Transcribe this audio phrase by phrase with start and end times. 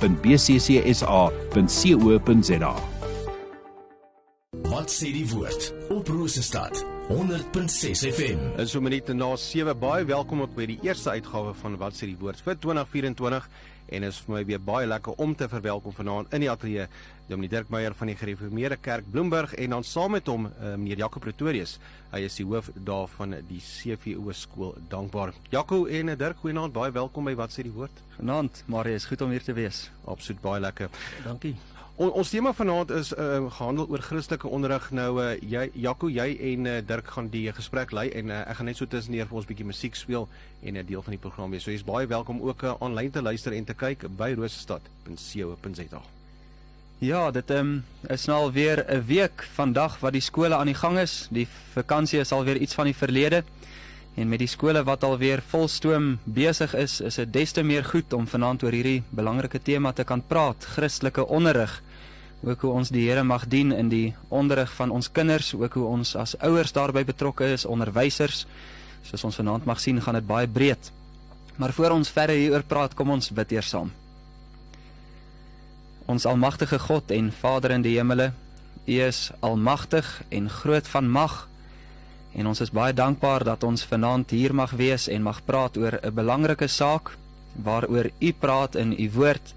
[4.64, 8.40] Wat sê die woord op Rosestad 100.6 FM.
[8.58, 12.06] En so minute na 7 baie welkom op by die eerste uitgawe van Wat sê
[12.08, 13.50] die woord vir 2024
[13.88, 16.88] en is vir my weer baie lekker om te verwelkom vanaand in die ateljee
[17.28, 21.06] Dominee Dirk Meyer van die Gereformeerde Kerk Bloemburg en dan saam met hom uh, meneer
[21.06, 21.78] Jaco Pretorius.
[22.12, 25.34] Hy is die hoof daar van die CVO skool Dankbaar.
[25.54, 28.04] Jaco en uh, Dirk, goeienaand, baie welkom by Wat sê die woord.
[28.18, 29.88] Goeienaand, Marius, goed om hier te wees.
[30.04, 30.92] Absoluut baie lekker.
[31.24, 31.56] Dankie.
[31.96, 34.88] On, ons tema vanaand is uh, gehandel oor Christelike onderrig.
[34.98, 38.58] Nou uh, jy Jaco, jy en uh, Dirk gaan die gesprek lei en uh, ek
[38.58, 40.26] gaan net so tusseneer vir ons bietjie musiek speel
[40.64, 41.68] en 'n uh, deel van die program wees.
[41.68, 46.02] So jy's baie welkom ook uh, aanlyn te luister en te kyk by rosestad.co.za.
[47.04, 50.82] Ja, dit um, is nou al weer 'n week vandag wat die skole aan die
[50.82, 51.28] gang is.
[51.30, 53.44] Die vakansie is al weer iets van die verlede.
[54.14, 58.14] En met die skole wat alweer volstoom besig is, is dit des te meer goed
[58.14, 61.80] om vanaand oor hierdie belangrike tema te kan praat, Christelike onderrig.
[62.44, 65.86] Ook hoe ons die Here mag dien in die onderrig van ons kinders, ook hoe
[65.86, 68.46] ons as ouers daarbey betrokke is, onderwysers.
[69.04, 70.92] Soos ons vanaand mag sien, gaan dit baie breed.
[71.58, 73.90] Maar voor ons verder hieroor praat, kom ons bid eers saam.
[76.06, 78.34] Ons almagtige God en Vader in die hemele,
[78.84, 81.48] U is almagtig en groot van mag.
[82.34, 86.00] En ons is baie dankbaar dat ons vanaand hier mag wees en mag praat oor
[86.02, 87.18] 'n belangrike saak
[87.64, 89.54] waaroor U praat in U woord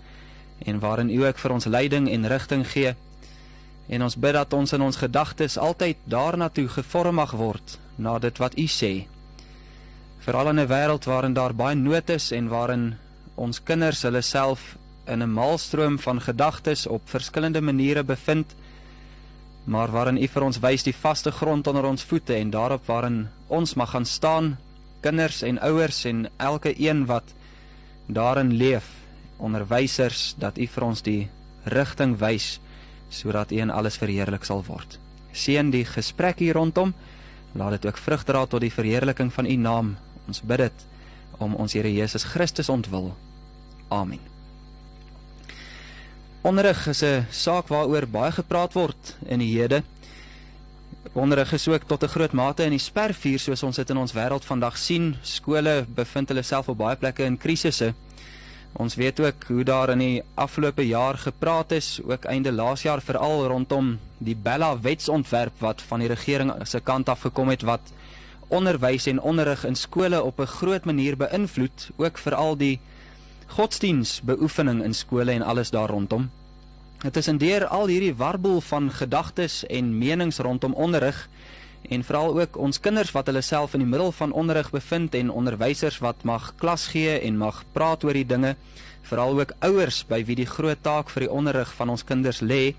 [0.59, 2.95] en waarin U ook vir ons leiding en rigting gee.
[3.89, 8.19] En ons bid dat ons in ons gedagtes altyd daarna toe gevorm mag word na
[8.19, 9.07] dit wat U sê.
[10.19, 12.99] Veral in 'n wêreld waarin daar baie nood is en waarin
[13.35, 18.55] ons kinders hulle self in 'n maalstroom van gedagtes op verskillende maniere bevind
[19.67, 23.27] maar waarin U vir ons wys die vaste grond onder ons voete en daarop waarin
[23.47, 24.55] ons mag gaan staan
[25.03, 27.35] kinders en ouers en elke een wat
[28.07, 28.87] daarin leef
[29.37, 31.29] onderwysers dat U vir ons die
[31.65, 32.61] rigting wys
[33.11, 34.99] sodat U in alles verheerlik sal word.
[35.33, 36.95] Seën die gesprek hier rondom.
[37.55, 39.97] Laat dit ook vrug dra tot die verheerliking van U naam.
[40.27, 40.87] Ons bid dit
[41.39, 43.13] om ons Here Jesus Christus ontwil.
[43.89, 44.36] Amen
[46.47, 49.83] Onderrig is 'n saak waaroor baie gepraat word in die hede.
[51.13, 54.13] Onderrig is ook tot 'n groot mate in die spervuur soos ons dit in ons
[54.13, 55.17] wêreld vandag sien.
[55.23, 57.95] Skole bevind hulle self op baie plekke in krisisse.
[58.73, 63.01] Ons weet ook hoe daar in die afgelope jaar gepraat is, ook einde laas jaar
[63.01, 67.93] veral rondom die Bella wetsontwerp wat van die regering se kant af gekom het wat
[68.49, 72.81] onderwys en onderrig in skole op 'n groot manier beïnvloed, ook veral die
[73.47, 76.31] godsdiensbeoefening in skole en alles daar rondom.
[77.03, 81.29] Dit is indeer al hierdie warbel van gedagtes en menings rondom onderrig
[81.89, 85.31] en veral ook ons kinders wat hulle self in die middel van onderrig bevind en
[85.31, 88.57] onderwysers wat mag klas gee en mag praat oor die dinge,
[89.07, 92.75] veral ook ouers by wie die groot taak vir die onderrig van ons kinders lê.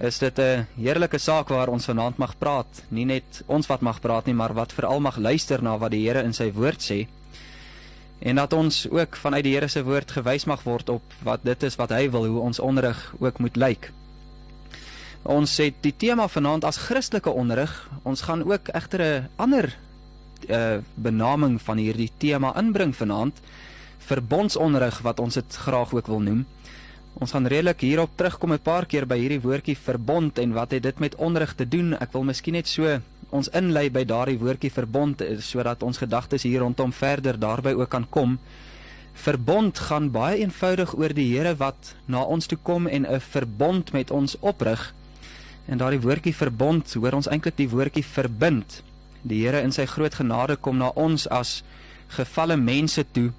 [0.00, 4.00] Is dit 'n heerlike saak waar ons vanaand mag praat, nie net ons wat mag
[4.00, 7.06] praat nie, maar wat veral mag luister na wat die Here in sy woord sê
[8.18, 11.62] en dat ons ook vanuit die Here se woord gewys mag word op wat dit
[11.62, 13.92] is wat hy wil hoe ons onderrig ook moet lyk.
[15.24, 17.72] Ons het die tema vanaand as Christelike onderrig.
[18.02, 19.76] Ons gaan ook egter 'n ander
[20.48, 23.40] uh benaming van hierdie tema inbring vanaand.
[23.98, 26.46] Verbondsonderrig wat ons dit graag ook wil noem.
[27.14, 30.82] Ons gaan redelik hierop terugkom 'n paar keer by hierdie woordjie verbond en wat het
[30.82, 31.94] dit met onderrig te doen?
[32.00, 33.00] Ek wil miskien net so
[33.34, 38.06] ons inlei by daardie woordjie verbond sodat ons gedagtes hier rondom verder daarby ook kan
[38.10, 38.38] kom.
[39.14, 43.92] Verbond gaan baie eenvoudig oor die Here wat na ons toe kom en 'n verbond
[43.92, 44.94] met ons oprig.
[45.66, 48.82] En daardie woordjie verbond, hoor ons eintlik die woordjie verbind.
[49.22, 51.62] Die Here in sy groot genade kom na ons as
[52.08, 53.32] gefalle mense toe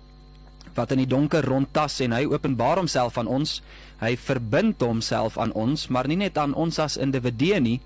[0.75, 3.61] wat in die donker rondtas en hy openbaar homself aan ons.
[3.99, 7.79] Hy verbind homself aan ons, maar nie net aan ons as individue nie,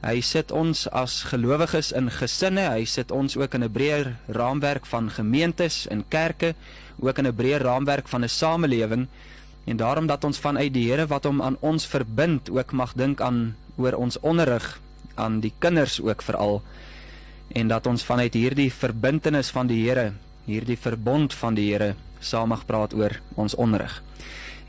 [0.00, 4.86] Hy sit ons as gelowiges in gesinne, hy sit ons ook in 'n breër raamwerk
[4.86, 6.54] van gemeentes en kerke,
[6.98, 9.08] ook in 'n breër raamwerk van 'n samelewing.
[9.64, 13.20] En daarom dat ons vanuit die Here wat hom aan ons verbind, ook mag dink
[13.20, 14.80] aan oor ons onderrig
[15.14, 16.62] aan die kinders ook veral
[17.52, 20.12] en dat ons vanuit hierdie verbintenis van die Here
[20.46, 24.02] hierdie verbond van die Here saam mag praat oor ons onderrig.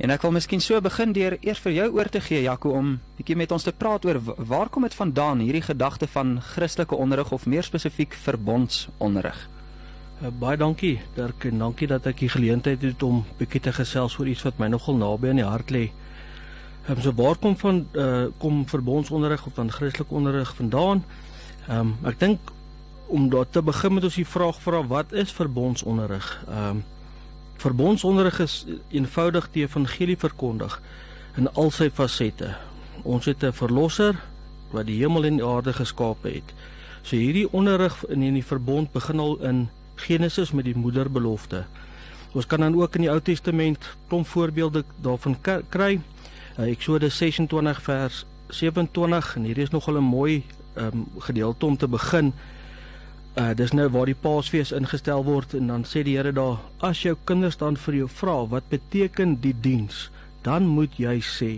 [0.01, 2.95] En ek wil miskien so begin deur eers vir jou oor te gee Jaco om
[3.19, 4.17] bietjie met ons te praat oor
[4.49, 9.37] waar kom dit vandaan hierdie gedagte van Christelike onderrig of meer spesifiek verbondsonderrig.
[10.21, 14.15] Uh, baie dankie Dirk en dankie dat ek die geleentheid het om bietjie te gesels
[14.17, 15.83] oor iets wat my nogal naby aan die hart lê.
[16.87, 21.03] Ehm um, so waar kom van uh, kom verbondsonderrig of dan Christelike onderrig vandaan?
[21.67, 22.49] Ehm um, ek dink
[23.05, 26.31] om daar te begin met ons die vraag vra wat is verbondsonderrig?
[26.49, 26.83] Ehm um,
[27.61, 30.81] verbondsonderrig is eenvoudig die evangelie verkondig
[31.37, 32.55] in al sy fasette.
[33.03, 34.15] Ons het 'n verlosser
[34.71, 36.53] wat die hemel en die aarde geskaap het.
[37.01, 41.65] So hierdie onderrig in die verbond begin al in Genesis met die moederbelofte.
[42.33, 45.37] Ons kan dan ook in die Ou Testament klomp voorbeelde daarvan
[45.69, 45.99] kry.
[46.57, 50.43] Eksodus 26 vers 27 en hierdie is nogal 'n mooi
[50.75, 52.33] um, gedeelte om te begin.
[53.31, 57.05] Uh dis nou waar die Paasfees ingestel word en dan sê die Here daar as
[57.05, 60.09] jou kinders dan vir jou vra wat beteken die diens?
[60.43, 61.51] Dan moet jy sê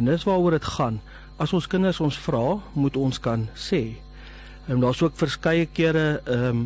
[0.00, 1.02] en dis waaroor dit gaan.
[1.36, 4.00] As ons kinders ons vra moet ons kan sê.
[4.64, 6.64] En daar's ook verskeie kere ehm um,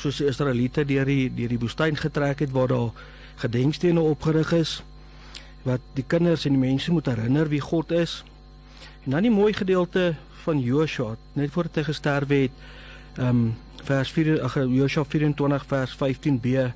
[0.00, 3.06] soos die Israeliete deur die deur die woestyn getrek het waar daar
[3.42, 4.78] gedenkstene opgerig is
[5.66, 8.22] wat die kinders en die mense moet herinner wie God is.
[9.04, 10.14] En dan die mooi gedeelte
[10.46, 12.64] van Joshua net voor hy gesterf het
[13.18, 13.50] ehm um,
[13.84, 16.70] vers 4 ag Josua 24 vers 15b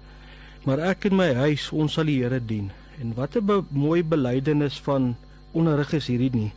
[0.64, 2.70] maar ek en my huis ons sal die Here dien
[3.00, 5.16] en wat 'n be mooi belydenis van
[5.52, 6.52] onderrig is hierdie nie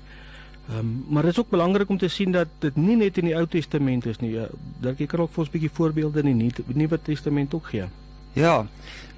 [0.67, 3.25] Ehm um, maar dit is ook belangrik om te sien dat dit nie net in
[3.25, 4.33] die Ou Testament is nie.
[4.33, 4.47] Ja,
[4.83, 7.85] Dalk ek kan ook vir ons 'n bietjie voorbeelde in die Nuwe Testament ook gee.
[8.33, 8.67] Ja.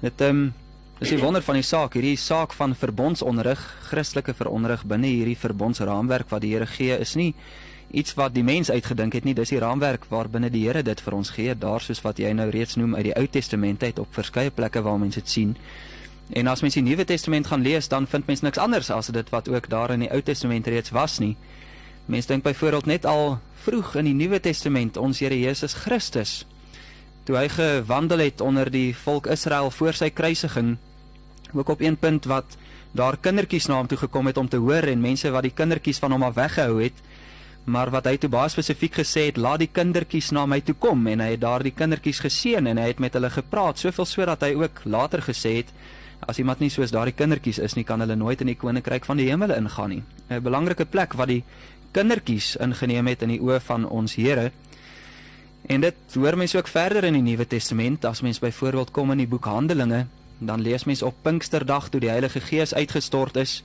[0.00, 0.52] Dit ehm um,
[1.00, 6.28] is die wonder van die saak, hierdie saak van verbondsonderrig, Christelike veronderrig binne hierdie verbondsraamwerk
[6.28, 7.34] wat die Here gee is nie
[7.90, 11.14] iets wat die mens uitgedink het nie, dis die raamwerk waarbinne die Here dit vir
[11.14, 14.14] ons gee, daar soos wat jy nou reeds noem uit die Ou Testament uit op
[14.14, 15.56] verskeie plekke waar mense dit sien.
[16.30, 19.30] En as mens die Nuwe Testament gaan lees, dan vind mens niks anders as dit
[19.34, 21.36] wat ook daar in die Ou Testament reeds was nie.
[22.06, 26.44] Mense dink byvoorbeeld net al vroeg in die Nuwe Testament ons Here Jesus Christus
[27.28, 30.78] toe hy gewandel het onder die volk Israel voor sy kruisiging
[31.52, 32.56] ook op een punt wat
[32.96, 36.00] daar kindertjies na hom toe gekom het om te hoor en mense wat die kindertjies
[36.02, 36.96] van hom af weggehou het
[37.70, 41.06] maar wat hy toe baie spesifiek gesê het, laat die kindertjies na my toe kom
[41.06, 44.42] en hy het daardie kindertjies geseën en hy het met hulle gepraat, soveel so dat
[44.42, 45.72] hy ook later gesê het
[46.28, 49.20] as iemand nie soos daardie kindertjies is nie, kan hulle nooit in die koninkryk van
[49.20, 50.02] die hemel ingaan nie.
[50.28, 51.44] 'n Belangrike plek wat die
[51.92, 54.52] kindertjies ingeneem het in die oë van ons Here.
[55.68, 59.18] En dit hoor mense ook verder in die Nuwe Testament, as mens byvoorbeeld kom in
[59.18, 60.06] die boek Handelinge,
[60.38, 63.62] dan lees mens op Pinksterdag toe die Heilige Gees uitgestort is,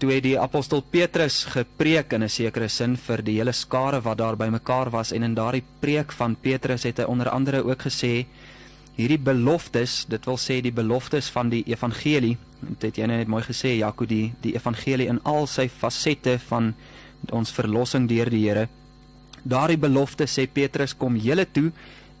[0.00, 4.18] toe het die apostel Petrus gepreek in 'n sekere sin vir die hele skare wat
[4.18, 8.26] daar bymekaar was en in daardie preek van Petrus het hy onder andere ook gesê
[8.96, 13.28] hierdie beloftes, dit wil sê die beloftes van die evangelie, dit het jy nou net
[13.28, 16.74] mooi gesê Jaco die die evangelie in al sy fasette van
[17.30, 18.68] ons verlossing deur die Here.
[19.42, 21.72] Daardie beloftes sê Petrus kom julle toe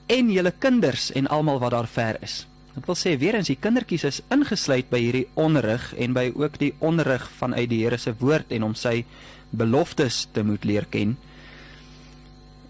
[0.06, 2.49] en julle kinders en almal wat daar ver is.
[2.74, 6.58] Dit wil sê weer eens die kindertjies is ingesluit by hierdie onderrig en by ook
[6.60, 9.04] die onderrig vanuit die Here se woord en om sy
[9.50, 11.16] beloftes te moet leer ken.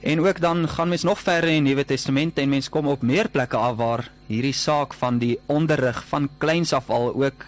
[0.00, 3.02] En ook dan gaan mens nog verder in die Nuwe Testament en mens kom op
[3.02, 7.44] meer plekke af waar hierdie saak van die onderrig van kleins af al ook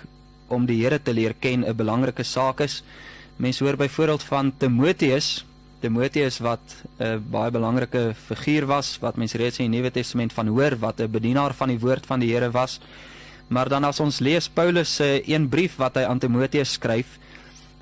[0.52, 2.82] om die Here te leer ken 'n belangrike saak is.
[3.36, 5.44] Mens hoor byvoorbeeld van Timoteus
[5.82, 6.62] Timoteus wat
[6.98, 11.00] 'n baie belangrike figuur was wat mense reeds in die Nuwe Testament van hoor wat
[11.00, 12.80] 'n bedienaar van die woord van die Here was.
[13.48, 17.18] Maar dan as ons lees Paulus se een brief wat hy aan Timoteus skryf,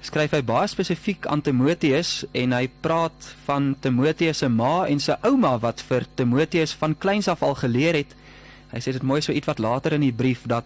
[0.01, 5.17] skryf hy baie spesifiek aan Timoteus en hy praat van Timoteus se ma en sy
[5.23, 8.15] ouma wat vir Timoteus van kleins af al geleer het.
[8.73, 10.65] Hy sê dit mooi so iets wat later in die brief dat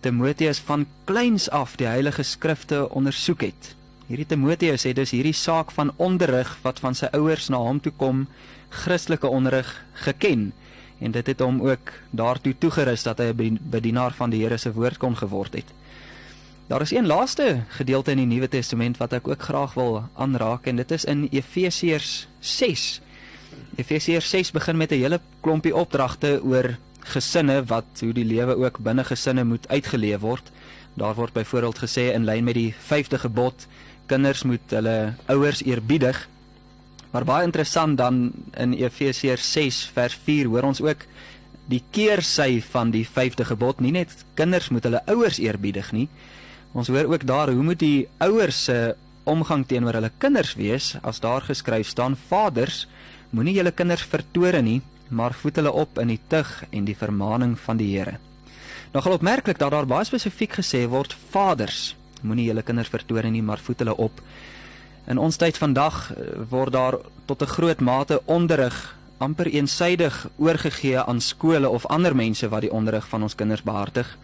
[0.00, 3.79] Timoteus van kleins af die heilige skrifte ondersoek het
[4.10, 7.92] Hierdie Timoteus het dus hierdie saak van onderrig wat van sy ouers na hom toe
[7.94, 8.24] kom,
[8.74, 9.68] Christelike onderrig
[10.02, 10.48] geken
[10.98, 14.72] en dit het hom ook daartoe toegerus dat hy 'n bedienaar van die Here se
[14.72, 15.70] woord kon geword het.
[16.66, 20.66] Daar is een laaste gedeelte in die Nuwe Testament wat ek ook graag wil aanraak
[20.66, 23.00] en dit is in Efesiërs 6.
[23.76, 28.78] Efesiërs 6 begin met 'n hele klompie opdragte oor gesinne wat hoe die lewe ook
[28.78, 30.50] binne gesinne moet uitgeleef word.
[30.94, 33.66] Daar word byvoorbeeld gesê in lyn met die 5de gebod
[34.10, 36.18] kinders moet hulle ouers eerbiedig.
[37.10, 41.06] Maar baie interessant dan in Efesiërs 6 vers 4 hoor ons ook
[41.70, 46.08] die keersy van die 5de gebod, nie net kinders moet hulle ouers eerbiedig nie.
[46.74, 48.78] Ons hoor ook daar hoe moet die ouers se
[49.30, 52.86] omgang teenoor hulle kinders wees as daar geskryf staan vaders
[53.30, 57.56] moenie julle kinders vertore nie maar voed hulle op in die tug en die vermaaning
[57.58, 58.18] van die Here.
[58.94, 63.58] Gaan opmerklik dat daar baie spesifiek gesê word vaders moenie julle kinders vertoon nie, maar
[63.58, 64.20] voed hulle op.
[65.06, 70.98] In ons tyd vandag eh, word daar tot 'n groot mate onderrig amper eensaidig oorgegee
[70.98, 74.18] aan skole of ander mense wat die onderrig van ons kinders behartig.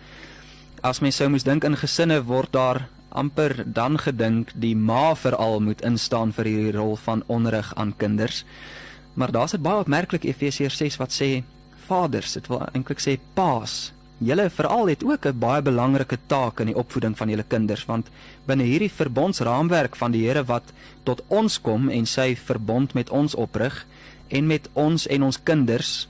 [0.80, 5.60] As mens sou moes dink in gesinne word daar amper dan gedink die ma veral
[5.60, 8.44] moet instaan vir hierdie rol van onderrig aan kinders.
[9.14, 11.42] Maar daar's 'n baie opmerklik Efesiërs 6 wat sê
[11.86, 13.92] vaders, dit wil eintlik sê paas.
[14.18, 18.08] Julle veral het ook 'n baie belangrike taak in die opvoeding van julle kinders want
[18.46, 23.34] binne hierdie verbondsraamwerk van die Here wat tot ons kom en sy verbond met ons
[23.34, 23.86] oprig
[24.28, 26.08] en met ons en ons kinders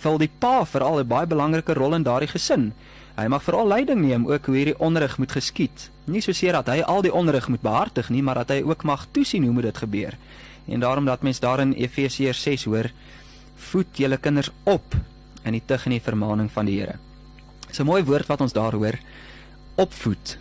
[0.00, 2.72] vul die pa veral 'n baie belangrike rol in daardie gesin.
[3.16, 5.90] Hy mag veral leiding neem ook hoe hierdie onderrig moet geskied.
[6.04, 9.06] Nie soseer dat hy al die onderrig moet behartig nie, maar dat hy ook mag
[9.10, 10.16] toesien hoe moet dit gebeur.
[10.66, 12.90] En daarom dat mens daar in Efesiërs 6 hoor,
[13.54, 14.94] voed julle kinders op
[15.44, 17.03] in die tug en die vermaaning van die Here.
[17.80, 18.98] 'n mooi woord wat ons daar hoor.
[19.74, 20.38] Opvoed.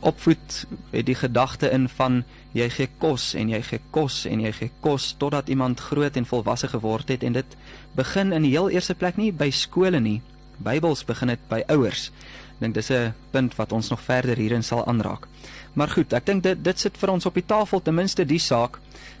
[0.00, 4.52] Opvoed het die gedagte in van jy gee kos en jy gee kos en jy
[4.52, 7.56] gee kos totdat iemand groot en volwasse geword het en dit
[7.94, 10.22] begin in die heel eerste plek nie by skole nie,
[10.56, 12.10] Bybels begin dit by ouers.
[12.56, 15.28] Ek dink dis 'n punt wat ons nog verder hierin sal aanraak.
[15.74, 18.38] Maar goed, ek dink dit dit sit vir ons op die tafel ten minste die
[18.38, 18.78] saak.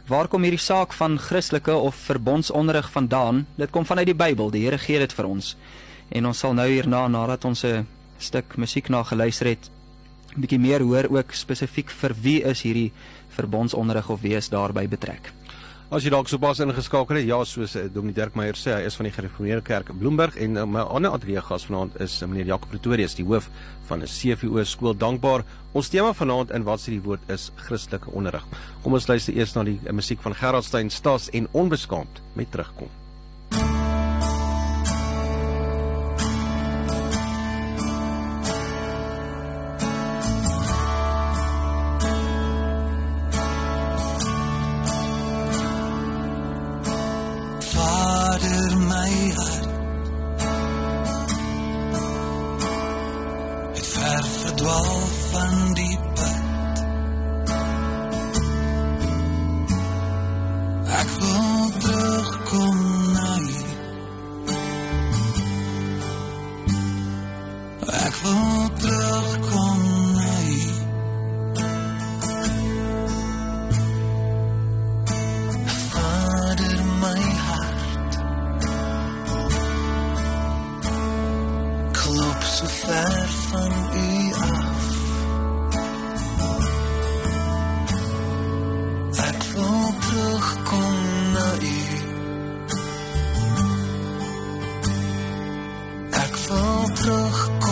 [0.08, 3.46] Waar kom hierdie saak van Christelike of verbondsonderrig vandaan?
[3.56, 4.50] Dit kom vanuit die Bybel.
[4.50, 5.56] Die Here gee dit vir ons.
[6.10, 7.86] En ons sal nou hierna nadat ons 'n
[8.18, 9.70] stuk musiek na geluister het,
[10.36, 12.92] 'n bietjie meer hoor ook spesifiek vir wie is hierdie
[13.28, 15.32] verbondsonderrig of wie is daarbey betrek.
[15.86, 18.96] As jy dalk sopas ingeskakel het, ja, soos uh, Dominee Dirk Meyer sê, hy is
[18.98, 22.50] van die Gereformeerde Kerk Bloemberg en uh, my ander ateljee gas vanaand is uh, meneer
[22.50, 23.46] Jacob Pretorius, die hoof
[23.86, 25.46] van 'n CVO skool Dankbaar.
[25.78, 28.42] Ons tema vanaand in wat sê die woord is Christelike onderrig.
[28.82, 32.90] Kom ons luister eers na die musiek van Gerard Stein Stas en Onbeskaamd met terugkom.
[96.96, 97.65] terugkom.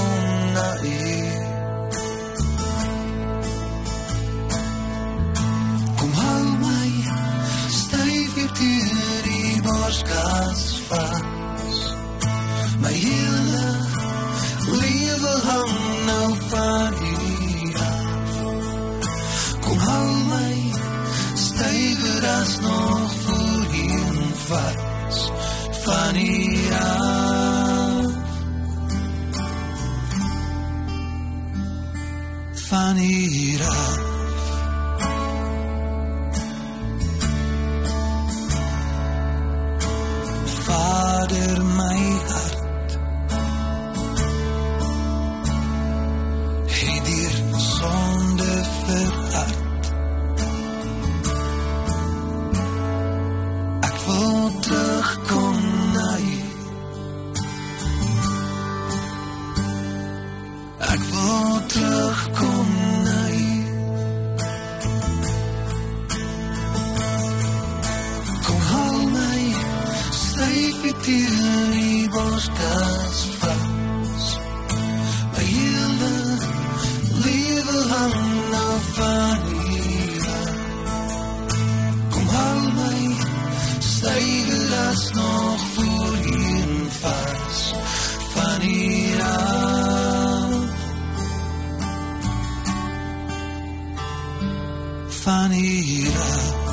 [95.55, 96.64] venida.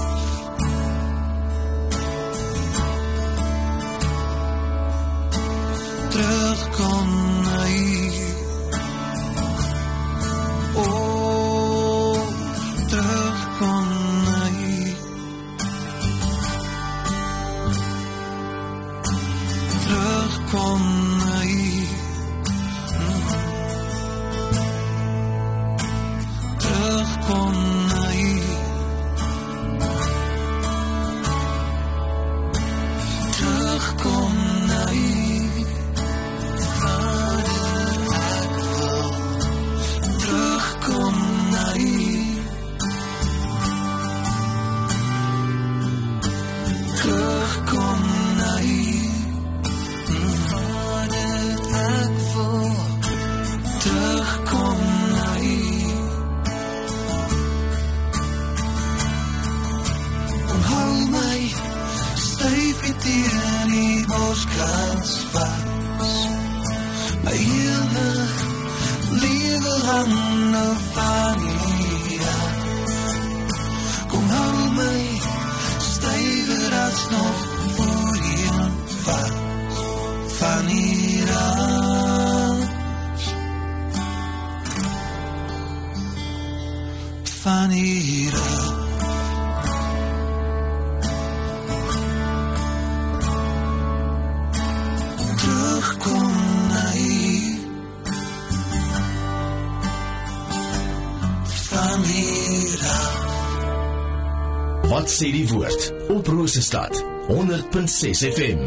[105.02, 106.94] Wat sê die woord op Rosestad
[107.26, 108.60] 100.6 FM.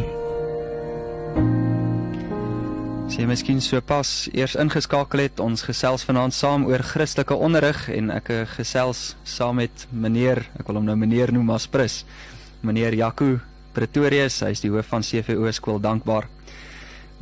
[3.07, 7.85] As jy miskien so pas eers ingeskakel het, ons gesels vanaand saam oor Christelike onderrig
[7.95, 12.01] en ek eh, gesels saam met meneer, ek wil hom nou meneer noem as prins,
[12.67, 13.37] meneer Jaco
[13.79, 16.27] Pretorius, hy is die hoof van CVO skool dankbaar.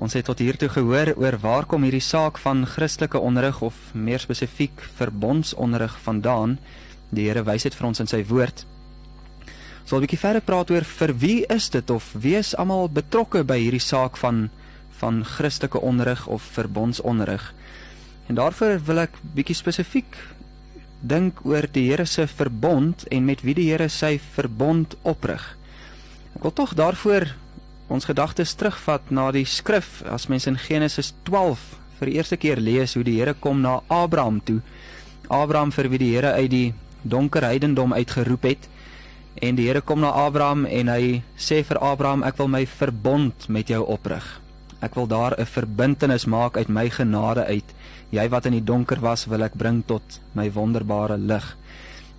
[0.00, 3.76] Ons het tot hier toe gehoor oor waar kom hierdie saak van Christelike onderrig of
[3.92, 6.56] meer spesifiek verbondsonderrig vandaan.
[7.12, 8.71] Die Here wys dit vir ons in sy woord.
[9.92, 13.42] Sal 'n bietjie verder praat oor vir wie is dit of wie is almal betrokke
[13.44, 14.48] by hierdie saak van
[15.00, 17.52] van Christelike onderrig of verbondsonderrig.
[18.26, 20.16] En daarvoor wil ek bietjie spesifiek
[21.00, 25.44] dink oor die Here se verbond en met wie die Here sy verbond oprig.
[26.36, 27.28] Ek wil tog daarvoor
[27.88, 31.60] ons gedagtes terugvat na die skrif as mens in Genesis 12
[31.98, 34.62] vir die eerste keer lees hoe die Here kom na Abraham toe.
[35.28, 38.72] Abraham vir wie die Here uit die donker heidendom uitgeroep het.
[39.34, 43.48] En die Here kom na Abraham en hy sê vir Abraham ek wil my verbond
[43.48, 44.24] met jou oprig.
[44.82, 47.74] Ek wil daar 'n verbintenis maak uit my genade uit.
[48.10, 51.56] Jy wat in die donker was, wil ek bring tot my wonderbare lig.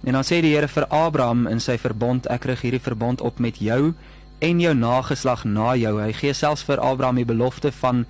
[0.04, 3.40] En dan sê die Here vir Abraham in sy verbond, ek rig hierdie verbond op
[3.40, 3.94] met jou
[4.40, 6.02] en jou nageslag na jou.
[6.02, 8.06] Hy gee selfs vir Abraham die belofte van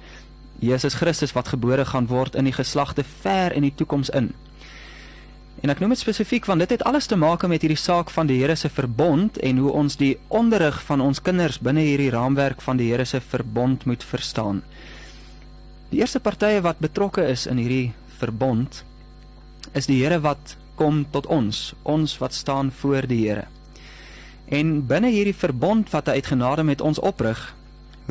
[0.60, 4.34] Jesus Christus wat gebore gaan word in die geslagte ver in die toekoms in.
[5.63, 8.28] En ek noem dit spesifiek want dit het alles te maak met hierdie saak van
[8.28, 12.60] die Here se verbond en hoe ons die onderrig van ons kinders binne hierdie raamwerk
[12.65, 14.60] van die Here se verbond moet verstaan.
[15.93, 18.82] Die eerste partye wat betrokke is in hierdie verbond
[19.71, 23.47] is die Here wat kom tot ons, ons wat staan voor die Here.
[24.52, 27.39] En binne hierdie verbond wat hy uit genade met ons oprig,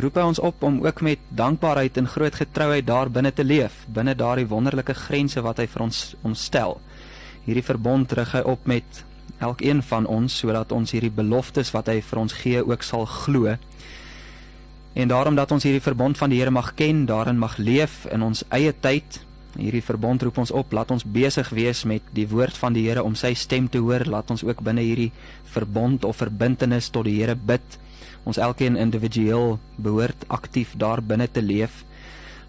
[0.00, 3.84] roep hy ons op om ook met dankbaarheid en groot getrouheid daar binne te leef,
[3.92, 6.78] binne daardie wonderlike grense wat hy vir ons ons stel.
[7.44, 9.04] Hierdie verbond rig hy op met
[9.42, 13.56] elkeen van ons sodat ons hierdie beloftes wat hy vir ons gee ook sal glo.
[14.92, 18.22] En daarom dat ons hierdie verbond van die Here mag ken, daarin mag leef in
[18.22, 19.22] ons eie tyd.
[19.56, 23.02] Hierdie verbond roep ons op, laat ons besig wees met die woord van die Here
[23.04, 24.04] om sy stem te hoor.
[24.04, 25.10] Laat ons ook binne hierdie
[25.52, 27.78] verbond of verbintenis tot die Here bid.
[28.28, 31.82] Ons elkeen individueel behoort aktief daar binne te leef.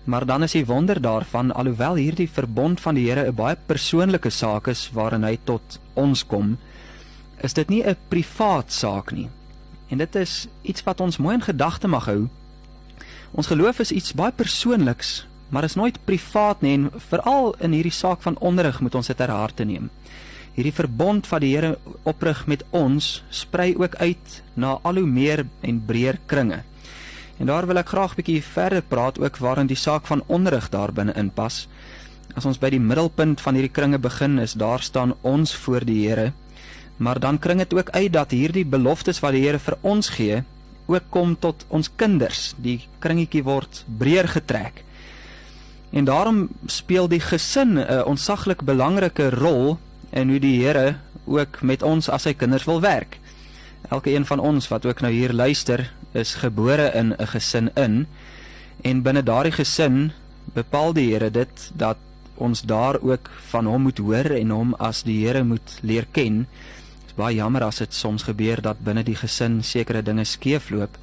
[0.04, 4.30] Maar dan is die wonder daarvan alhoewel hierdie verbond van die Here 'n baie persoonlike
[4.30, 6.58] saak is waarin hy tot ons kom,
[7.38, 9.30] is dit nie 'n privaat saak nie.
[9.88, 12.28] En dit is iets wat ons mooi in gedagte mag hou.
[13.32, 17.92] Ons geloof is iets baie persoonliks, maar is nooit privaat nie en veral in hierdie
[17.92, 19.90] saak van onderrig moet ons dit ter harte neem.
[20.54, 25.46] Hierdie verbond wat die Here oprig met ons, sprei ook uit na al hoe meer
[25.62, 26.64] en breër kringe.
[27.38, 31.16] En daar wil ek graag bietjie verder praat ook waarin die saak van onderrig daarbinne
[31.18, 31.68] inpas.
[32.38, 36.08] As ons by die middelpunt van hierdie kringe begin, is daar staan ons voor die
[36.08, 36.32] Here.
[36.98, 40.44] Maar dan kring dit ook uit dat hierdie beloftes wat die Here vir ons gee,
[40.86, 42.54] ook kom tot ons kinders.
[42.58, 44.84] Die kringetjie word breër getrek.
[45.94, 49.78] En daarom speel die gesin 'n onsaglik belangrike rol
[50.12, 53.20] in hoe die Here ook met ons as sy kinders wil werk.
[53.90, 58.08] Elke een van ons wat ook nou hier luister, is gebore in 'n gesin in
[58.82, 60.12] en binne daardie gesin
[60.54, 61.98] bepaal die Here dit dat
[62.36, 66.48] ons daar ook van hom moet hoor en hom as die Here moet leer ken.
[67.02, 70.98] Dit is baie jammer as dit soms gebeur dat binne die gesin sekere dinge skeefloop.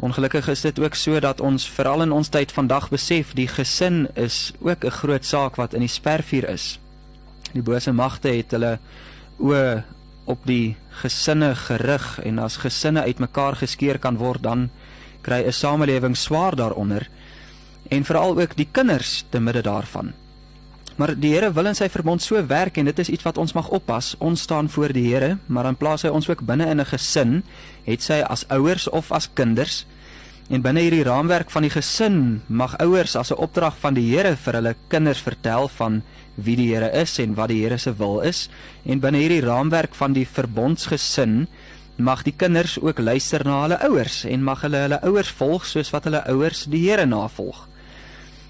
[0.00, 4.08] Ongelukkig is dit ook so dat ons veral in ons tyd vandag besef die gesin
[4.14, 6.78] is ook 'n groot saak wat in die spervuur is.
[7.52, 8.78] Die bose magte het hulle
[9.38, 9.82] oë
[10.24, 14.70] op die gesinne gerig en as gesinne uitmekaar geskeur kan word dan
[15.22, 17.08] kry 'n samelewing swaar daaronder
[17.88, 20.12] en veral ook die kinders te midde daarvan.
[20.96, 23.52] Maar die Here wil in sy verbond so werk en dit is iets wat ons
[23.52, 24.14] mag oppas.
[24.18, 27.44] Ons staan voor die Here, maar dan plaas hy ons ook binne in 'n gesin,
[27.84, 29.84] het sy as ouers of as kinders.
[30.46, 34.36] En binne hierdie raamwerk van die gesin mag ouers as 'n opdrag van die Here
[34.36, 36.02] vir hulle kinders vertel van
[36.34, 38.48] wie die Here is en wat die Here se wil is.
[38.84, 41.48] En binne hierdie raamwerk van die verbondsgesin
[41.96, 45.90] mag die kinders ook luister na hulle ouers en mag hulle hulle ouers volg soos
[45.90, 47.68] wat hulle ouers die Here navolg.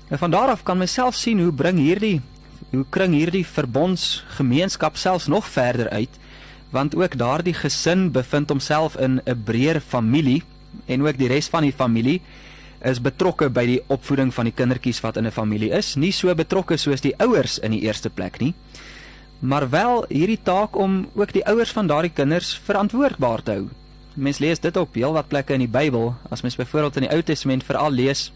[0.09, 2.21] En van daar af kan mens self sien hoe bring hierdie
[2.71, 6.19] hoe kring hierdie verbondsgemeenskap selfs nog verder uit
[6.71, 10.43] want ook daardie gesin bevind homself in 'n breër familie
[10.87, 12.20] en ook die res van die familie
[12.87, 16.35] is betrokke by die opvoeding van die kindertjies wat in 'n familie is, nie so
[16.35, 18.55] betrokke soos die ouers in die eerste plek nie.
[19.40, 23.68] Maar wel hierdie taak om ook die ouers van daardie kinders verantwoordbaar te hou.
[24.14, 27.22] Mens lees dit op heelwat plekke in die Bybel, as mens byvoorbeeld in die Ou
[27.22, 28.33] Testament veral lees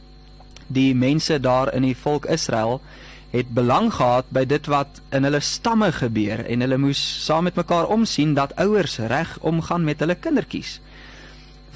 [0.66, 2.80] die mense daar in die volk Israel
[3.30, 7.58] het belang gehad by dit wat in hulle stamme gebeur en hulle moes saam met
[7.58, 10.80] mekaar omsien dat ouers reg omgaan met hulle kindertjies.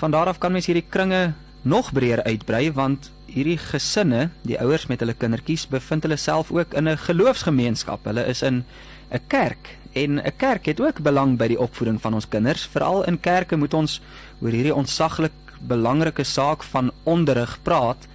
[0.04, 4.84] Van daar af kan mens hierdie kringe nog breër uitbrei want hierdie gesinne, die ouers
[4.90, 8.04] met hulle kindertjies bevind hulle self ook in 'n geloofsgemeenskap.
[8.04, 8.64] Hulle is in
[9.10, 12.66] 'n kerk en 'n kerk het ook belang by die opvoeding van ons kinders.
[12.66, 14.00] Veral in kerke moet ons
[14.42, 18.06] oor hierdie ontsaglik belangrike saak van onderrig praat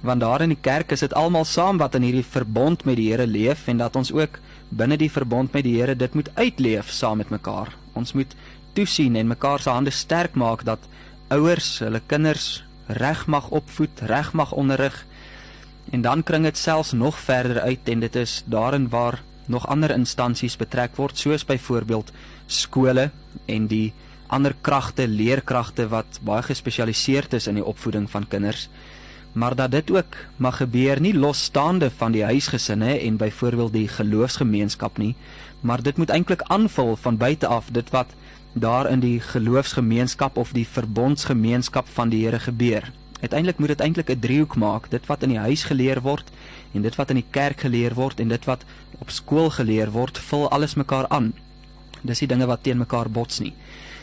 [0.00, 3.10] want daar in die kerk is dit almal saam wat in hierdie verbond met die
[3.10, 4.38] Here leef en dat ons ook
[4.68, 7.76] binne die verbond met die Here dit moet uitleef saam met mekaar.
[7.92, 8.34] Ons moet
[8.72, 10.78] toesien en mekaar se hande sterk maak dat
[11.28, 15.04] ouers hulle kinders reg mag opvoed, reg mag onderrig.
[15.92, 19.90] En dan kring dit selfs nog verder uit en dit is daarin waar nog ander
[19.90, 22.12] instansies betrek word soos byvoorbeeld
[22.46, 23.10] skole
[23.46, 23.92] en die
[24.26, 28.68] ander kragte, leerkragte wat baie gespesialiseerd is in die opvoeding van kinders
[29.38, 34.98] maar dat dit ook mag gebeur nie losstaande van die huisgesinne en byvoorbeeld die geloofsgemeenskap
[34.98, 35.14] nie,
[35.60, 38.14] maar dit moet eintlik aanvul van buite af dit wat
[38.52, 42.92] daar in die geloofsgemeenskap of die verbondsgemeenskap van die Here gebeur.
[43.20, 46.30] Uiteindelik moet dit eintlik 'n driehoek maak, dit wat in die huis geleer word
[46.72, 48.64] en dit wat in die kerk geleer word en dit wat
[48.98, 51.32] op skool geleer word, vul alles mekaar aan.
[52.02, 53.54] Dis die dinge wat teen mekaar bots nie.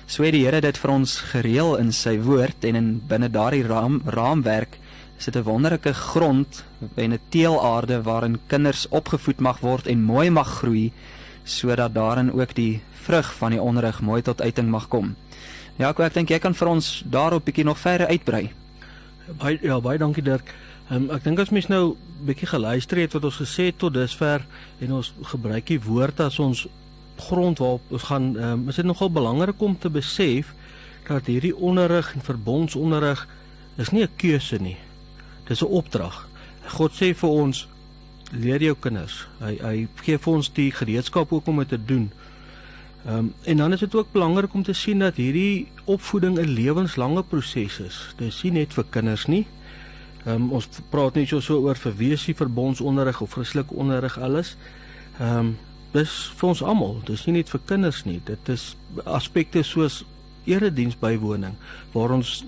[0.05, 3.63] So het die Here dit vir ons gereël in sy woord en in binne daardie
[3.63, 4.77] raam raamwerk
[5.17, 6.63] is dit 'n wonderlike grond
[6.95, 10.91] en 'n teelaarde waarin kinders opgevoed mag word en mooi mag groei
[11.43, 15.15] sodat daarin ook die vrug van die onderrig mooi tot uiting mag kom.
[15.77, 18.49] Ja, ek, ek dink jy kan vir ons daarop bietjie nog verder uitbrei.
[19.41, 20.53] Baie ja, baie dankie Dirk.
[20.89, 24.45] Um, ek dink as mens nou bietjie geluister het wat ons gesê het tot dusver
[24.85, 26.67] en ons gebruik die woord as ons
[27.25, 30.53] grond waarop ons gaan, um, is dit nogal belangrik om te besef
[31.07, 33.25] dat hierdie onderrig en verbondsonderrig
[33.77, 34.77] is nie 'n keuse nie.
[35.47, 36.27] Dis 'n opdrag.
[36.67, 37.67] God sê vir ons
[38.31, 39.27] leer jou kinders.
[39.39, 42.11] Hy hy gee vir ons die gereedskap ook om dit te doen.
[43.05, 46.53] Ehm um, en dan is dit ook belangrik om te sien dat hierdie opvoeding 'n
[46.53, 48.13] lewenslange proses is.
[48.17, 49.45] Dis nie net vir kinders nie.
[50.25, 54.57] Ehm um, ons praat nie so oor vir wiesie verbondsonderrig of Christelike onderrig alles.
[55.19, 55.57] Ehm um,
[55.91, 57.01] dis vir ons almal.
[57.05, 58.21] Dis nie net vir kinders nie.
[58.23, 60.05] Dit is aspekte soos
[60.45, 61.53] erediens bywoning
[61.93, 62.45] waar ons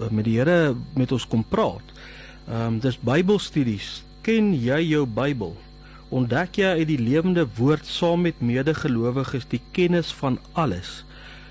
[0.00, 1.84] Eh, met die Here met ons kom praat.
[2.48, 4.02] Ehm um, dis Bybelstudies.
[4.22, 5.56] Ken jy jou Bybel?
[6.12, 11.06] Ontdek jy uit die lewende woord saam met medegelowiges die kennis van alles.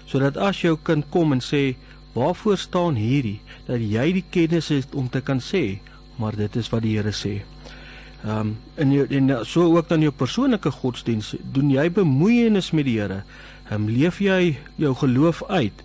[0.06, 1.76] Sodat as jou kind kom en sê,
[2.14, 5.80] "Waarvoor staan hierdie?" dat jy die kennis het om te kan sê,
[6.16, 7.42] "Maar dit is wat die Here sê."
[8.24, 12.86] Ehm um, en jy en so ook dan jou persoonlike godsdiens, doen jy bemoeienis met
[12.86, 13.24] die Here?
[13.70, 15.84] Ehm um, leef jy jou geloof uit?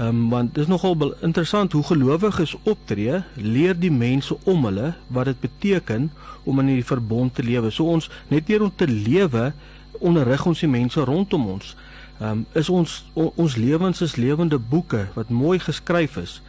[0.00, 4.94] Ehm um, want dit is nogal interessant hoe gelowiges optree, leer die mense om hulle
[5.06, 6.06] wat dit beteken
[6.42, 7.70] om in hierdie verbond te lewe.
[7.70, 9.52] So ons net deur om te lewe
[9.98, 11.74] onderrig ons die mense rondom ons.
[12.20, 16.40] Ehm um, is ons on, ons lewens is lewende boeke wat mooi geskryf is.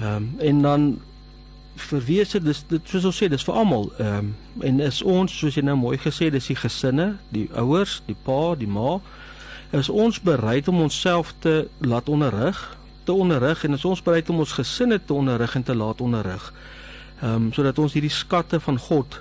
[0.00, 0.86] Ehm um, en dan
[1.76, 4.32] vir wie is dit dit soos ons sê dis vir almal ehm um,
[4.70, 8.54] en is ons soos jy nou mooi gesê dis die gesinne, die ouers, die pa,
[8.56, 9.00] die ma
[9.72, 12.60] is ons bereid om onsself te laat onderrig,
[13.04, 16.52] te onderrig en is ons bereid om ons gesinne te onderrig en te laat onderrig.
[17.22, 19.20] Ehm um, sodat ons hierdie skatte van God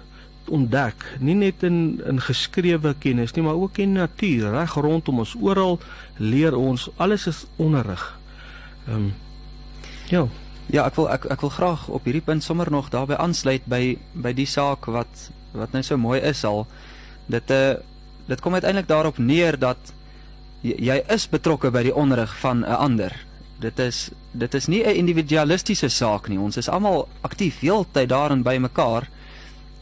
[0.52, 5.36] ontdek, nie net in in geskrewe kennis nie, maar ook in natuur, reg rondom ons
[5.40, 5.80] oral
[6.18, 8.04] leer ons alles is onderrig.
[8.88, 9.14] Ehm um,
[10.10, 10.28] ja.
[10.72, 13.98] Ja, ek wil ek ek wil graag op hierdie punt sommer nog daarbey aansluit by
[14.14, 16.66] by die saak wat wat nou so mooi is al.
[17.28, 17.80] Dit eh uh,
[18.28, 19.94] dit kom uiteindelik daarop neer dat
[20.62, 23.16] jy, jy is betrokke by die onderrig van 'n ander.
[23.60, 26.40] Dit is dit is nie 'n individualistiese saak nie.
[26.40, 29.10] Ons is almal aktief heeltyd daarin by mekaar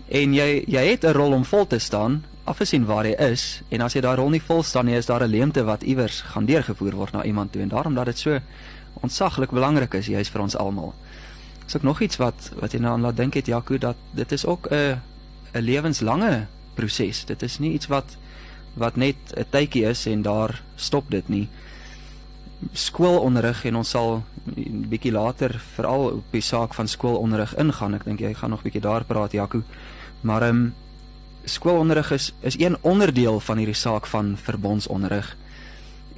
[0.08, 3.82] en jy jy het 'n rol om vol te staan afgesien waar jy is en
[3.82, 6.46] as jy daai rol nie vol staan nie is daar 'n leemte wat iewers gaan
[6.46, 8.40] deurgevoer word na iemand toe en daarom dat dit so
[9.02, 10.94] ontsaglik belangrik is juis vir ons almal.
[11.68, 14.32] Is ook nog iets wat wat jy nou aan laat dink het Jaco dat dit
[14.32, 15.00] is ook 'n
[15.54, 17.26] 'n lewenslange proses.
[17.26, 18.18] Dit is nie iets wat
[18.74, 21.48] wat net 'n tydjie is en daar stop dit nie.
[22.74, 24.24] skoolonderrig en ons sal
[24.90, 27.96] bietjie later veral op die saak van skoolonderrig ingaan.
[27.96, 29.64] Ek dink jy gaan nog bietjie daar praat Jaco.
[30.22, 30.74] Maar ehm um,
[31.46, 35.38] skoolonderrig is is een onderdeel van hierdie saak van verbondsonderrig.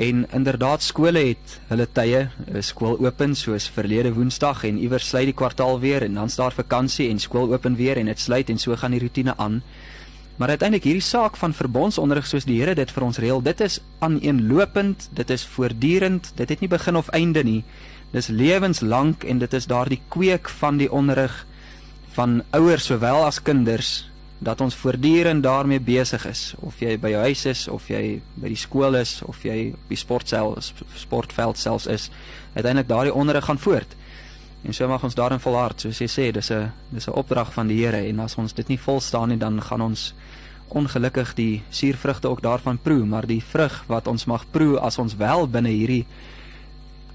[0.02, 2.28] En inderdaad skole het hulle tye,
[2.60, 7.10] skool open soos verlede Woensdag en iewers sluit die kwartaal weer en dan's daar vakansie
[7.10, 9.62] en skool open weer en dit sluit en so gaan die rotine aan.
[10.36, 13.80] Maar uiteindelik hierdie saak van verbondsonderrig soos die Here dit vir ons reël, dit is
[14.00, 17.64] aaneenlopend, dit is voortdurend, dit het nie begin of einde nie.
[18.12, 21.46] Dis lewenslank en dit is daardie kweek van die onderrig
[22.16, 27.22] van ouers sowel as kinders dat ons voortdurend daarmee besig is of jy by jou
[27.22, 30.56] huis is of jy by die skool is of jy op die sportsel
[30.98, 32.08] sportveld selfs is
[32.56, 33.94] uiteindelik daardie onderrig gaan voort
[34.64, 37.68] en so mag ons daarin volhard soos jy sê dis 'n dis 'n opdrag van
[37.68, 40.14] die Here en as ons dit nie volstaan nie dan gaan ons
[40.70, 45.16] ongelukkig die suurvrugte ook daarvan proe maar die vrug wat ons mag proe as ons
[45.16, 46.06] wel binne hierdie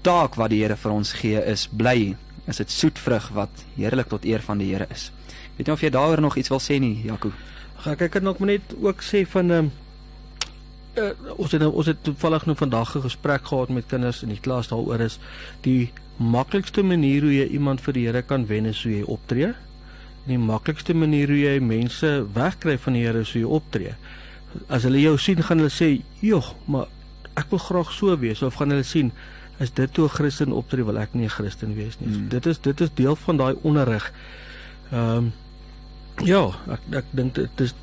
[0.01, 2.15] taak wat die Here vir ons gee is bly
[2.47, 5.11] is dit soetvrug wat heerlik tot eer van die Here is
[5.57, 7.31] Weet jy of jy daaroor nog iets wil sê nie, Jaco?
[7.81, 9.69] Ga ek kan nog net ook sê van ehm
[10.97, 14.39] uh, ons het ons het toevallig nou vandag 'n gesprek gehad met kinders in die
[14.39, 15.19] klas daaroor is
[15.61, 19.53] die maklikste manier hoe jy iemand vir die Here kan wen is hoe jy optree.
[20.25, 23.95] En die maklikste manier hoe jy mense wegkry van die Here is hoe jy optree.
[24.67, 26.87] As hulle jou sien, gaan hulle sê, "Joh, maar
[27.35, 29.11] ek wil graag so wees." Of gaan hulle sien,
[29.59, 32.23] "Is dit toe 'n Christen optree, wil ek nie 'n Christen wees nie." Hmm.
[32.23, 34.11] So, dit is dit is deel van daai onderrig.
[34.91, 35.33] Ehm um,
[36.25, 37.75] Ja, ek ek dink dit is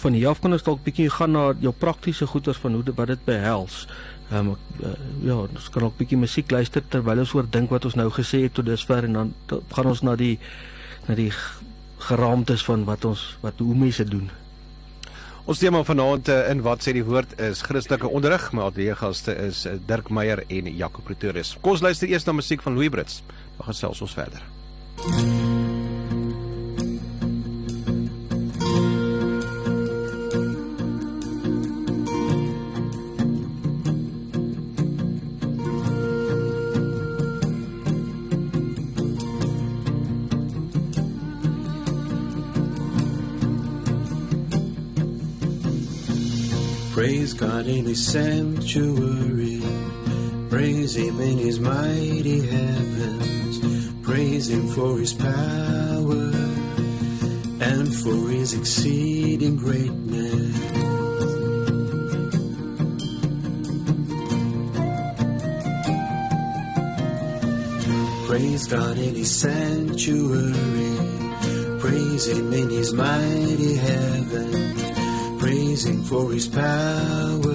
[0.00, 3.12] van hier af kan ons dalk bietjie gaan na jou praktiese goeders van hoe wat
[3.12, 3.86] dit behels.
[4.28, 4.90] Ehm um, uh,
[5.24, 8.42] ja, ons kan ook bietjie musiek luister terwyl ons oor dink wat ons nou gesê
[8.44, 9.32] het tot dusver en dan
[9.72, 10.36] gaan ons na die
[11.08, 11.30] na die
[12.08, 14.28] geraamtes van wat ons wat hoe mense doen.
[15.48, 18.50] Ons tema vanaand eh, in wat sê die woord is Christelike onderrig.
[18.52, 21.56] My ateljeegaste is eh, Dirk Meyer en Jaco Pretorius.
[21.62, 23.22] Kom ons luister eers na musiek van Louis Brits.
[23.56, 24.44] Dan gesels ons verder.
[25.08, 25.08] Mm.
[25.08, 25.47] Praise
[47.68, 49.60] In his sanctuary.
[50.48, 53.58] Praise him in his mighty heavens.
[54.00, 56.32] Praise him for his power
[57.60, 60.56] and for his exceeding greatness.
[68.26, 70.96] Praise God in his sanctuary.
[71.80, 74.68] Praise him in his mighty heavens
[75.38, 77.47] praising for his power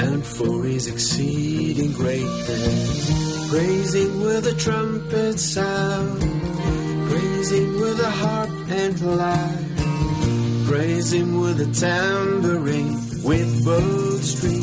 [0.00, 3.50] and for his exceeding greatness.
[3.50, 6.20] Praising with a trumpet sound,
[7.10, 9.64] praising with a harp and lyre,
[10.68, 14.59] praising with a tambourine, with both strings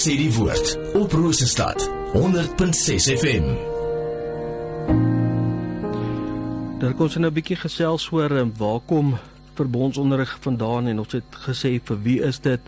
[0.00, 1.82] sê die woord op Rosestad
[2.14, 3.48] 100.6 FM.
[6.80, 9.18] Daar kom ons nou 'n bietjie gesels oor um, waar kom
[9.54, 12.60] verbondsonderrig vandaan en ons het gesê vir wie is dit?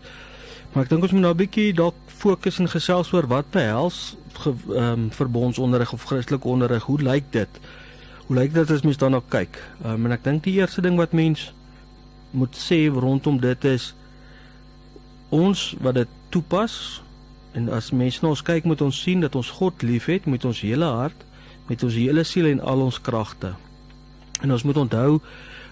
[0.72, 4.16] Maar ek dink ons moet nou 'n bietjie dalk fokus en gesels oor wat behels
[4.32, 6.84] ge, um, verbondsonderrig of Christelike onderrig.
[6.84, 7.60] Hoe lyk dit?
[8.26, 9.56] Hoe lyk dit as mens daarna kyk?
[9.84, 11.54] Um, en ek dink die eerste ding wat mens
[12.30, 13.94] moet sê rondom dit is
[15.30, 17.02] ons wat dit toepas
[17.52, 20.60] en as mense na ons kyk moet ons sien dat ons God liefhet met ons
[20.64, 21.26] hele hart,
[21.68, 23.52] met ons hele siel en al ons kragte.
[24.42, 25.20] En ons moet onthou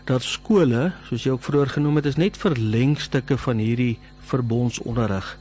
[0.09, 3.99] dat skole, soos jy ook vroeër genoem het, is net verlengstukke van hierdie
[4.31, 5.37] verbondsonderrig.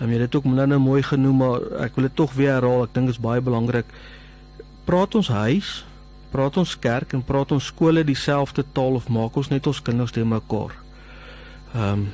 [0.00, 2.86] Ehm jy dit ook nou nou mooi genoem, maar ek wil dit tog weer herhaal.
[2.86, 3.86] Ek dink dit is baie belangrik.
[4.84, 5.84] Praat ons huis,
[6.34, 10.12] praat ons kerk en praat ons skole dieselfde taal of maak ons net ons kinders
[10.12, 10.74] te mekaar?
[11.74, 12.12] Ehm um,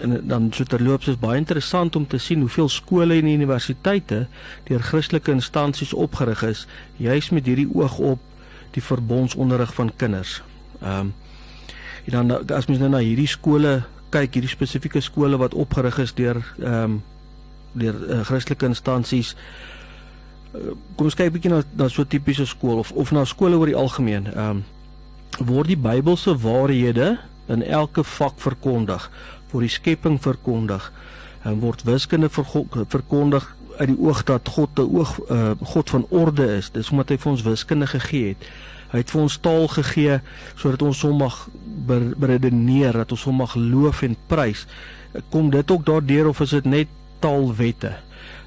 [0.00, 4.26] en dan so terloops is baie interessant om te sien hoeveel skole en universiteite
[4.68, 6.66] deur Christelike instansies opgerig is
[6.96, 8.20] juis met hierdie oog op
[8.72, 10.40] die verbondsonderrig van kinders.
[10.80, 11.14] Ehm um,
[12.02, 16.14] en dan as mens nou na hierdie skole kyk, hierdie spesifieke skole wat opgerig is
[16.18, 17.02] deur ehm um,
[17.72, 19.36] deur uh, Christelike instansies
[20.52, 23.24] uh, kom ons kyk 'n bietjie na na so 'n tipiese skool of of na
[23.24, 24.26] skole oor die algemeen.
[24.26, 24.64] Ehm um,
[25.40, 27.18] word die Bybelse waarhede
[27.48, 29.10] in elke vak verkondig,
[29.52, 30.92] word die skepping verkondig
[31.42, 33.46] en word wiskunde verkondig
[33.78, 36.70] uit die oog dat God 'n oog uh, God van orde is.
[36.70, 38.46] Dis omdat hy vir ons wiskunde gegee het.
[38.92, 40.20] Hy het vir ons taal gegee
[40.54, 41.48] sodat ons hom mag
[42.18, 44.66] beredeneer, dat ons hom mag loof en prys.
[45.30, 46.88] Kom dit ook daardeur of is dit net
[47.18, 47.96] taalwette?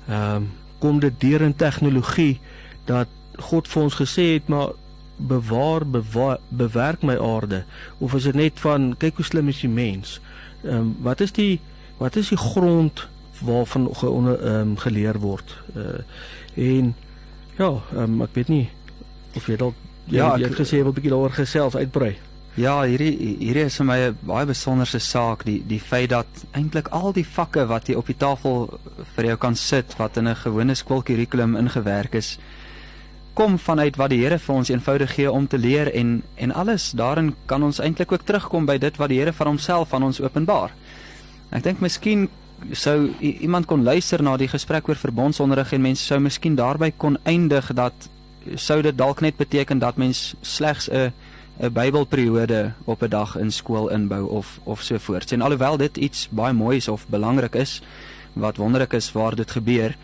[0.10, 2.40] Ehm um, kom dit deur in tegnologie
[2.86, 3.08] dat
[3.40, 4.70] God vir ons gesê het maar
[5.18, 7.64] bewaar, bewaar bewerk my aarde
[7.98, 10.20] of is dit net van kyk hoe slim is die mens?
[10.20, 11.60] Ehm um, wat is die
[11.98, 13.08] wat is die grond
[13.42, 15.56] waarvan ge, onder, um, geleer word?
[15.76, 16.04] Uh
[16.56, 16.96] en
[17.58, 18.70] ja, um, ek weet nie
[19.36, 19.76] of jy dalk
[20.08, 22.16] ja, jy het gesê jy wil 'n bietjie daaroor gesels uitbrei.
[22.56, 26.88] Ja, hierdie hierdie is vir my 'n baie besonderse saak, die die feit dat eintlik
[26.88, 28.80] al die vakke wat jy op die tafel
[29.16, 32.38] vir jou kan sit wat in 'n gewone skoolkurrikulum ingewerk is,
[33.36, 36.92] kom vanuit wat die Here vir ons eenvoudig gee om te leer en en alles
[36.96, 40.22] daarin kan ons eintlik ook terugkom by dit wat die Here van homself aan ons
[40.24, 40.72] openbaar.
[41.52, 42.30] Ek dink miskien
[42.72, 47.18] sou iemand kon luister na die gesprek oor verbondsonderrig en mense sou miskien daarby kon
[47.24, 48.10] eindig dat
[48.56, 51.12] sou dit dalk net beteken dat mens slegs 'n
[51.60, 55.32] 'n Bybelperiode op 'n dag in skool inbou of of so voort.
[55.32, 57.82] En alhoewel dit iets baie moois of belangrik is
[58.34, 59.96] wat wonderlik is waar dit gebeur,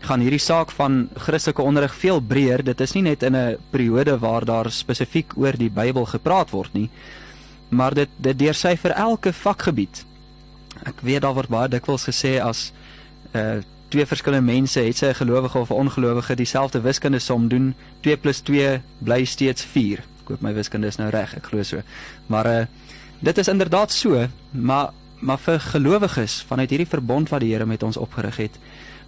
[0.00, 2.62] gaan hierdie saak van Christelike onderrig veel breër.
[2.64, 6.72] Dit is nie net in 'n periode waar daar spesifiek oor die Bybel gepraat word
[6.72, 6.90] nie,
[7.68, 10.04] maar dit dit deursy vir elke vakgebied.
[10.84, 12.72] Ek weet daar word baie dikwels gesê as
[13.34, 17.74] uh twee verskillende mense, het sy 'n gelowige of 'n ongelowige, dieselfde wiskunde som doen,
[18.00, 19.98] 2 + 2 bly steeds 4.
[19.98, 21.82] Ek hoop my wiskunde is nou reg, ek glo so.
[22.26, 22.66] Maar uh
[23.20, 24.90] dit is inderdaad so, maar
[25.20, 28.58] maar vir gelowiges vanuit hierdie verbond wat die Here met ons opgerig het,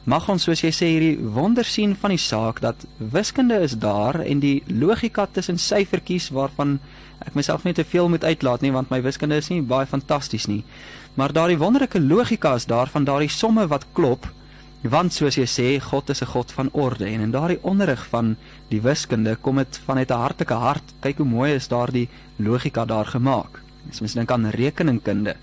[0.05, 4.21] mag ons soos jy sê hierdie wonder sien van die saak dat wiskunde is daar
[4.21, 6.79] en die logika tussen syfertjies waarvan
[7.27, 10.47] ek myself net te veel moet uitlaat nie want my wiskunde is nie baie fantasties
[10.47, 10.65] nie.
[11.15, 14.27] Maar daardie wonderlike logika is daar van daardie somme wat klop
[14.81, 18.37] Want soos jy sê, God is 'n God van orde en in daardie onderrig van
[18.71, 20.95] die wiskunde kom dit vanuit 'n hartlike hart.
[21.01, 23.61] Kyk hoe mooi is daardie logika daar gemaak.
[23.91, 25.37] As mens dink aan rekeningkunde,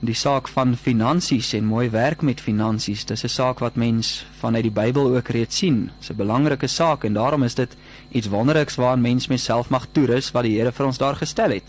[0.00, 4.62] die saak van finansies en mooi werk met finansies, dis 'n saak wat mens vanuit
[4.62, 5.90] die Bybel ook reeds sien.
[5.98, 7.76] Dis 'n belangrike saak en daarom is dit
[8.10, 11.64] iets wonderliks waaraan mens menself mag toerus wat die Here vir ons daar gestel het.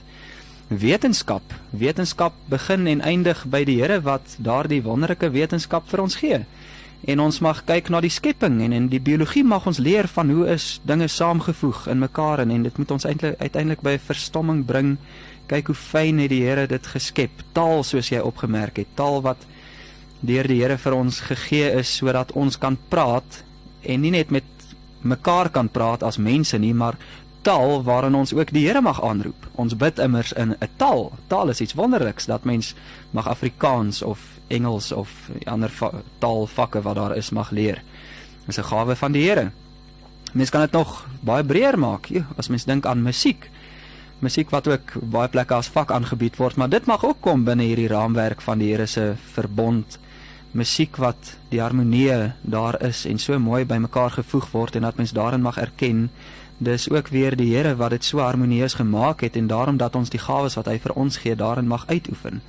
[0.67, 6.45] Wetenskap, wetenskap begin en eindig by die Here wat daardie wonderlike wetenskap vir ons gee
[7.09, 10.29] en ons mag kyk na die skepping en in die biologie mag ons leer van
[10.29, 14.61] hoe is dinge saamgevoeg in mekaar en, en dit moet ons eintlik uiteindelik by verstomming
[14.69, 14.97] bring
[15.51, 17.41] Kyk hoe fyn het die Here dit geskep.
[17.51, 19.43] Taal soos jy opgemerk het, taal wat
[20.23, 23.41] deur die Here vir ons gegee is sodat ons kan praat
[23.81, 24.47] en nie net met
[25.01, 26.95] mekaar kan praat as mense nie, maar
[27.43, 29.49] taal waarin ons ook die Here mag aanroep.
[29.59, 31.11] Ons bid immers in 'n taal.
[31.27, 32.75] Taal is iets wonderliks dat mens
[33.11, 35.09] mag Afrikaans of Engels of
[35.45, 37.83] ander va taalvakke wat daar is mag leer.
[38.45, 39.51] Dis 'n gawe van die Here.
[40.33, 43.49] Mens kan dit nog baie breër maak, jo, as mens dink aan musiek.
[44.21, 47.65] Musiek wat ook baie plekke as vak aangebied word, maar dit mag ook kom binne
[47.65, 49.97] hierdie raamwerk van die Here se verbond.
[50.53, 55.13] Musiek wat die harmonie daar is en so mooi bymekaar gevoeg word en dat mens
[55.17, 56.09] daarin mag erken
[56.61, 60.13] dis ook weer die Here wat dit so harmonieus gemaak het en daarom dat ons
[60.13, 62.43] die gawes wat hy vir ons gee daarin mag uitoefen.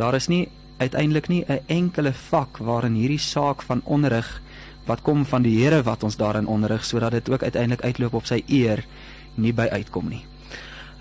[0.00, 0.48] Daar is nie
[0.78, 4.40] uiteindelik nie 'n enkele vak waarin hierdie saak van onderrig
[4.86, 8.26] wat kom van die Here wat ons daarin onderrig sodat dit ook uiteindelik uitloop op
[8.26, 8.84] sy eer
[9.34, 10.24] nie by uitkom nie.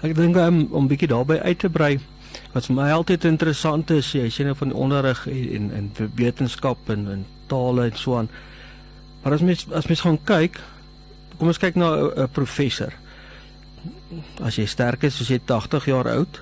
[0.06, 2.00] Ek dink um, om 'n bietjie daarby uit te brei
[2.54, 6.90] wat vir my altyd interessant is, jy sê nou van die onderrig en en wetenskap
[6.90, 8.30] en en tale en so aan.
[9.24, 10.60] Maar as mens as mens gaan kyk,
[11.38, 12.94] kom ons kyk na 'n professor.
[14.42, 16.42] As jy sterk is, as jy 80 jaar oud,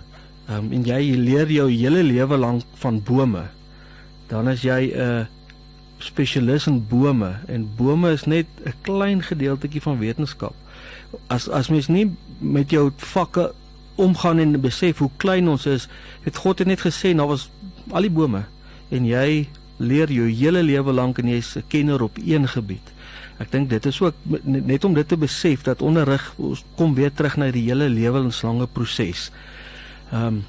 [0.50, 3.48] um, en jy leer jou hele lewe lank van bome,
[4.28, 5.28] dan is jy 'n
[5.98, 10.54] spesialis in bome en bome is net 'n klein gedeeltjie van wetenskap.
[11.28, 13.52] As as mens nie met jou vakke
[13.96, 15.88] omgaan en besef hoe klein ons is,
[16.24, 17.50] het God het net gesê daar was
[17.92, 18.44] al die bome
[18.90, 22.94] en jy leer jou hele lewe lank en jy's 'n kenner op een gebied.
[23.38, 27.12] Ek dink dit is ook net om dit te besef dat onderrig ons kom weer
[27.12, 29.32] terug na die hele lewenslange proses.
[30.12, 30.46] Ehm um,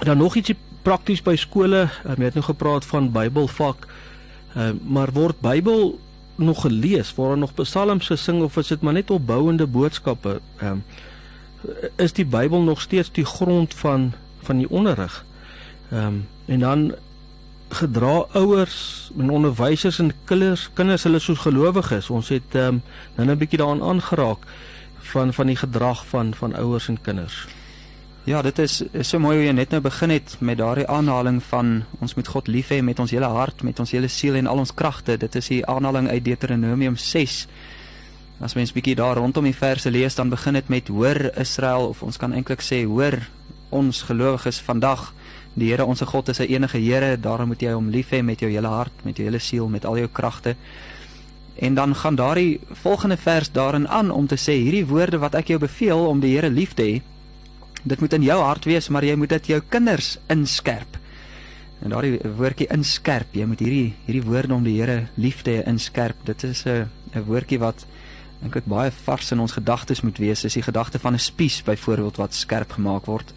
[0.00, 1.88] dan nog ietsie prakties by skole.
[2.08, 3.86] Ek het nou gepraat van Bybelvak.
[4.54, 5.98] Ehm uh, maar word Bybel
[6.36, 7.14] nog gelees?
[7.14, 10.40] Word daar nog psalms gesing of is dit maar net opbouende boodskappe?
[10.58, 10.84] Ehm um,
[11.96, 15.24] is die Bybel nog steeds die grond van van die onderrig?
[15.90, 16.94] Ehm um, en dan
[17.68, 22.10] gedra ouers en onderwysers en kinders kinders hulle soos gelowiges.
[22.10, 22.82] Ons het ehm um,
[23.16, 24.38] nou 'n bietjie daaraan aangeraak
[24.98, 27.46] van van die gedrag van van ouers en kinders.
[28.24, 31.42] Ja, dit is, is so mooi hoe jy net nou begin het met daardie aanhaling
[31.42, 34.46] van ons moet God lief hê met ons hele hart, met ons hele siel en
[34.46, 35.16] al ons kragte.
[35.16, 37.46] Dit is die aanhaling uit Deuteronomium 6.
[38.40, 42.02] As mens bietjie daar rondom die verse lees, dan begin dit met hoor Israel of
[42.02, 43.18] ons kan eintlik sê hoor
[43.70, 45.12] ons gelowiges vandag
[45.58, 48.40] Die Here ons God is 'n enige Here, daarom moet jy hom lief hê met
[48.40, 50.56] jou hele hart, met jou hele siel, met al jou kragte.
[51.58, 55.48] En dan gaan daardie volgende vers daarin aan om te sê hierdie woorde wat ek
[55.48, 57.02] jou beveel om die Here lief te hê,
[57.82, 60.98] dit moet in jou hart wees, maar jy moet dit jou kinders inskerp.
[61.82, 65.66] En daardie woordjie inskerp, jy moet hierdie hierdie woorde om die Here lief te hê
[65.66, 66.16] inskerp.
[66.24, 67.86] Dit is 'n 'n woordjie wat
[68.46, 70.40] ek baie vars in ons gedagtes moet wees.
[70.40, 73.32] Dis die gedagte van 'n spies byvoorbeeld wat skerp gemaak word.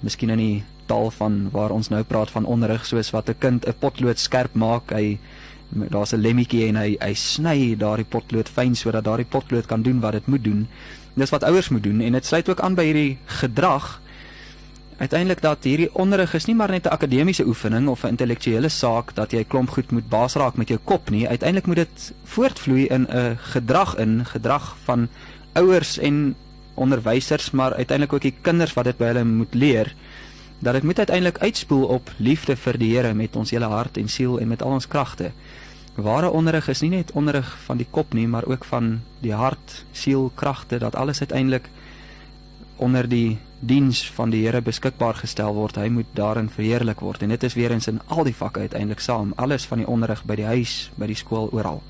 [0.00, 3.66] Miskien in die taal van waar ons nou praat van onderrig soos wat 'n kind
[3.66, 5.18] 'n potlood skerp maak, hy
[5.68, 10.00] daar's 'n lemmetjie en hy hy sny daardie potlood fyn sodat daardie potlood kan doen
[10.00, 10.68] wat dit moet doen.
[11.14, 14.00] Dis wat ouers moet doen en dit sluit ook aan by hierdie gedrag.
[14.98, 19.14] Uiteindelik dat hierdie onderrig is nie maar net 'n akademiese oefening of 'n intellektuele saak
[19.14, 21.28] dat jy klomp goed moet baas raak met jou kop nie.
[21.28, 25.08] Uiteindelik moet dit voortvloei in 'n gedrag in gedrag van
[25.52, 26.34] ouers en
[26.74, 29.94] onderwysers, maar uiteindelik ook die kinders wat dit by hulle moet leer
[30.58, 34.08] dat dit moet uiteindelik uitspoel op liefde vir die Here met ons hele hart en
[34.08, 35.30] siel en met al ons kragte.
[35.94, 39.84] Ware onderrig is nie net onderrig van die kop nie, maar ook van die hart,
[39.92, 41.68] siel, kragte dat alles uiteindelik
[42.76, 45.76] onder die diens van die Here beskikbaar gestel word.
[45.76, 49.00] Hy moet daarin verheerlik word en dit is weer eens in al die vakke uiteindelik
[49.00, 51.82] saam, alles van die onderrig by die huis, by die skool, oral.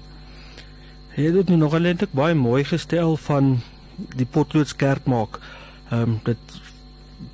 [1.17, 3.59] Hy het dit nog eintlik baie mooi gestel van
[4.17, 5.41] die potlood skerp maak.
[5.91, 6.59] Ehm um, dit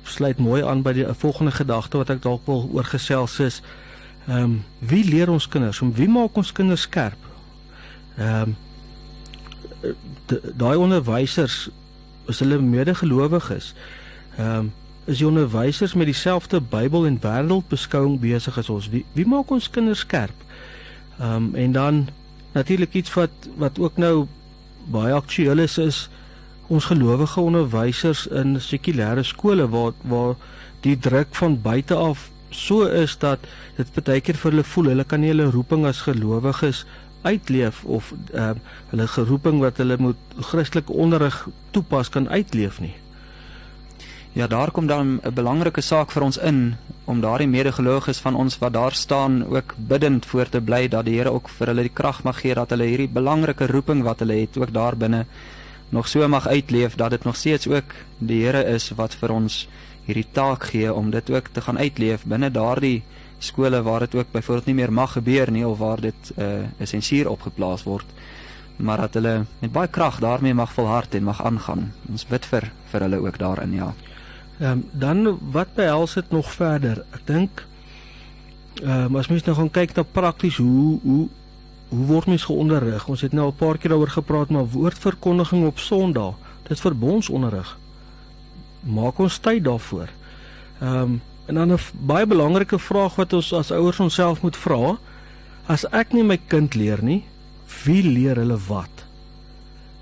[0.03, 3.61] sluit mooi aan by die volgende gedagte wat ek dalk wil oorgesels is.
[4.27, 5.81] Ehm um, wie leer ons kinders?
[5.81, 7.29] Om wie maak ons kinders skerp?
[8.17, 8.55] Ehm um,
[10.57, 11.69] daai onderwysers
[12.27, 13.75] is hulle medegelowiges.
[14.37, 14.73] Ehm um,
[15.05, 18.89] is die onderwysers met dieselfde Bybel en wêreldbeskouing besig as ons.
[18.89, 20.45] Wie wie maak ons kinders skerp?
[21.19, 22.07] Ehm um, en dan
[22.51, 24.27] natuurlik iets wat wat ook nou
[24.91, 26.09] baie aktueel is is
[26.67, 30.35] ons gelowige onderwysers in sekulêre skole waar waar
[30.81, 33.39] die druk van buite af so is dat
[33.77, 36.85] dit baie keer vir hulle voel hulle kan nie hulle roeping as gelowiges
[37.21, 42.93] uitleef of ehm uh, hulle geroeping wat hulle moet Christelike onderrig toepas kan uitleef nie.
[44.35, 46.75] Ja, daar kom dan 'n belangrike saak vir ons in
[47.05, 51.17] om daardie medegelowiges van ons wat daar staan ook bidend voor te bly dat die
[51.17, 54.33] Here ook vir hulle die krag mag gee dat hulle hierdie belangrike roeping wat hulle
[54.33, 55.25] het ook daar binne
[55.89, 59.67] nog so mag uitleef dat dit nog steeds ook die Here is wat vir ons
[60.05, 63.03] hierdie taak gee om dit ook te gaan uitleef binne daardie
[63.39, 66.41] skole waar dit ook byvoorbeeld nie meer mag gebeur nie of waar dit 'n
[66.79, 68.05] uh, sensuur opgeplaas word
[68.75, 71.93] maar dat hulle met baie krag daarmee mag volhard en mag aangaan.
[72.09, 73.93] Ons bid vir vir hulle ook daarin, ja.
[74.59, 77.03] Ehm um, dan wat behels dit nog verder?
[77.11, 77.65] Ek dink
[78.83, 81.27] ehm um, as mens nou gaan kyk na prakties hoe hoe
[81.89, 83.07] hoe word mens geonderrig?
[83.07, 86.33] Ons het nou al 'n paar keer daaroor gepraat, maar woordverkondiging op Sondag,
[86.67, 87.77] dit verbondsonderrig.
[88.83, 90.09] Maak ons tyd daarvoor.
[90.81, 94.97] Ehm um, en dan 'n baie belangrike vraag wat ons as ouers onsself moet vra,
[95.65, 97.23] as ek nie my kind leer nie,
[97.83, 99.05] wie leer hulle wat?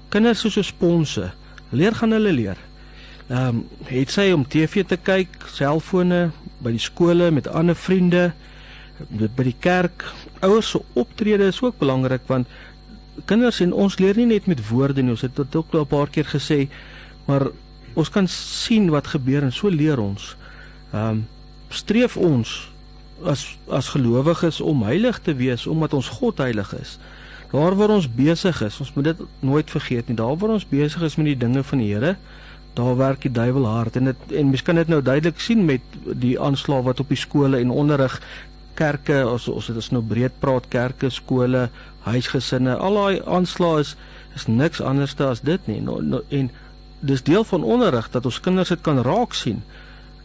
[0.09, 1.31] Kinders soos 'n sponse,
[1.69, 2.57] leer gaan hulle leer.
[3.33, 6.27] Ehm um, het sy om TV te kyk, selfone
[6.61, 8.27] by die skole met ander vriende,
[9.09, 10.05] by die kerk.
[10.45, 12.51] Ouers se optrede is ook belangrik want
[13.29, 15.89] kinders en ons leer nie net met woorde nie, ons het dit ook al 'n
[15.95, 16.69] paar keer gesê,
[17.25, 17.47] maar
[17.93, 20.35] ons kan sien wat gebeur en so leer ons.
[20.93, 21.27] Ehm um,
[21.69, 22.69] streef ons
[23.25, 26.99] as as gelowiges om heilig te wees omdat ons God heilig is.
[27.51, 30.15] Daar waar ons besig is, ons moet dit nooit vergeet nie.
[30.15, 32.17] Daar waar ons besig is met die dinge van die Here,
[32.73, 35.81] daar werk die duiwel hard en dit en mens kan dit nou duidelik sien met
[36.05, 38.21] die aanslag wat op die skole en onderrig
[38.73, 41.67] kerke as ons dit is nou breed praat kerke, skole,
[42.07, 43.95] huisgesinne, al daai aanslae is
[44.33, 45.77] is niks anderste as dit nie.
[45.85, 46.47] No, no, en
[47.05, 49.59] dis deel van onderrig dat ons kinders dit kan raak sien.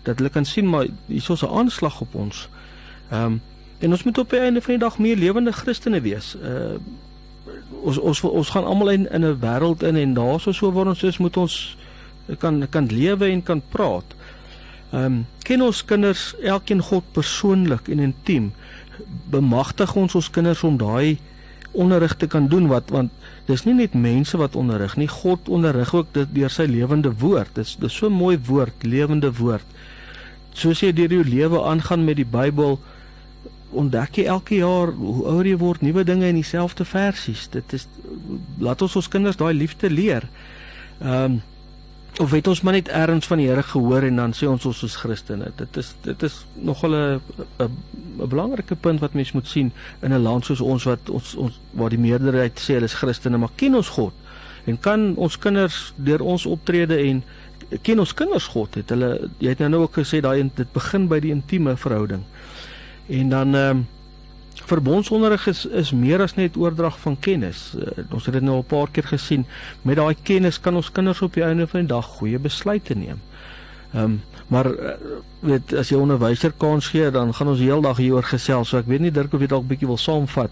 [0.07, 2.49] Dat hulle kan sien maar hier is 'n aanslag op ons.
[3.11, 3.41] Ehm um,
[3.79, 6.37] en ons moet op die einde van die dag meer lewende Christene wees.
[6.43, 6.81] Uh
[7.83, 11.03] ons ons ons gaan almal in in 'n wêreld in en daarso so waar ons
[11.03, 11.77] is moet ons
[12.37, 14.17] kan kan lewe en kan praat.
[14.93, 18.53] Ehm um, ken ons kinders elkeen God persoonlik en intiem.
[19.31, 21.19] Bemagtig ons ons kinders om daai
[21.73, 23.13] onderrig te kan doen wat want
[23.47, 27.55] dis nie net mense wat onderrig nie, God onderrig ook dit deur sy lewende woord.
[27.55, 29.65] Dis dis so 'n mooi woord, lewende woord.
[30.53, 32.81] Soos jy deur jou lewe aangaan met die Bybel,
[33.71, 37.49] ontdek jy elke jaar hoe ouer jy word, nuwe dinge in dieselfde versies.
[37.49, 37.87] Dit is
[38.59, 40.29] laat ons ons kinders daai liefde leer.
[41.01, 41.43] Ehm um,
[42.19, 44.83] of het ons maar net erns van die Here gehoor en dan sê ons ons
[44.83, 45.53] is Christene.
[45.57, 47.21] Dit is dit is nogal 'n
[47.59, 47.71] 'n
[48.19, 51.61] 'n belangrike punt wat mens moet sien in 'n land soos ons wat ons ons
[51.71, 54.13] waar die meerderheid sê hulle is Christene, maar ken ons God
[54.65, 57.23] en kan ons kinders deur ons optrede en
[57.83, 61.09] ken ons kinders God het hulle jy het nou nou ook gesê daai dit begin
[61.09, 62.25] by die intieme verhouding.
[63.09, 63.87] En dan ehm um,
[64.69, 67.73] verbondsonderrig is is meer as net oordrag van kennis.
[67.77, 69.47] Uh, ons het dit nou al 'n paar keer gesien.
[69.83, 73.21] Met daai kennis kan ons kinders op die einde van die dag goeie besluite neem.
[73.95, 74.93] Ehm um, maar uh,
[75.41, 78.69] weet as jy onderwyser kans gee, dan gaan ons heeldag hieroor gesels.
[78.69, 80.51] So ek weet nie Dirk of jy dalk bietjie wil saamvat.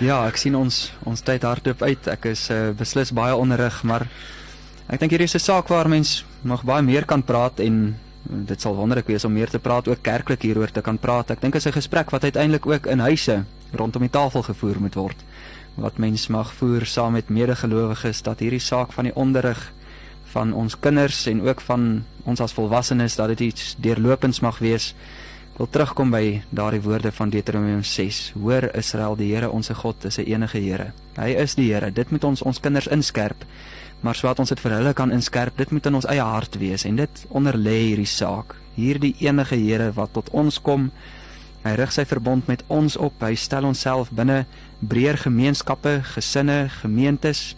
[0.00, 2.08] Ja, ek sien ons ons tyd hardloop uit.
[2.08, 4.06] Ek is uh, beslis baie onderrig, maar
[4.88, 8.60] ek dink hierdie is 'n saak waar mens nog baie meer kan praat en dit
[8.60, 11.30] sal wonderlik wees om meer te praat ook kerklik hieroor te kan praat.
[11.30, 14.80] Ek dink dit is 'n gesprek wat uiteindelik ook in huise rondom die tafel gevoer
[14.80, 15.16] moet word.
[15.74, 19.72] Wat mens mag voer saam met medegelowiges dat hierdie saak van die onderrig
[20.24, 24.94] van ons kinders en ook van ons as volwassenes dat dit iets deurlopends mag wees.
[25.52, 28.32] Ek wil terugkom by daardie woorde van Deuteronomium 6.
[28.42, 30.92] Hoor Israel, die Here ons God is 'n enige Here.
[31.16, 31.90] Hy is die Here.
[31.92, 33.44] Dit moet ons ons kinders inskerp
[34.00, 36.86] maar sodat ons dit vir hulle kan inskerp, dit moet in ons eie hart wees
[36.88, 38.56] en dit onderlê hierdie saak.
[38.76, 40.88] Hierdie enige Here wat tot ons kom,
[41.64, 43.20] hy rig sy verbond met ons op.
[43.20, 44.46] Hy stel onsself binne
[44.80, 47.54] breër gemeenskappe, gesinne, gemeentes.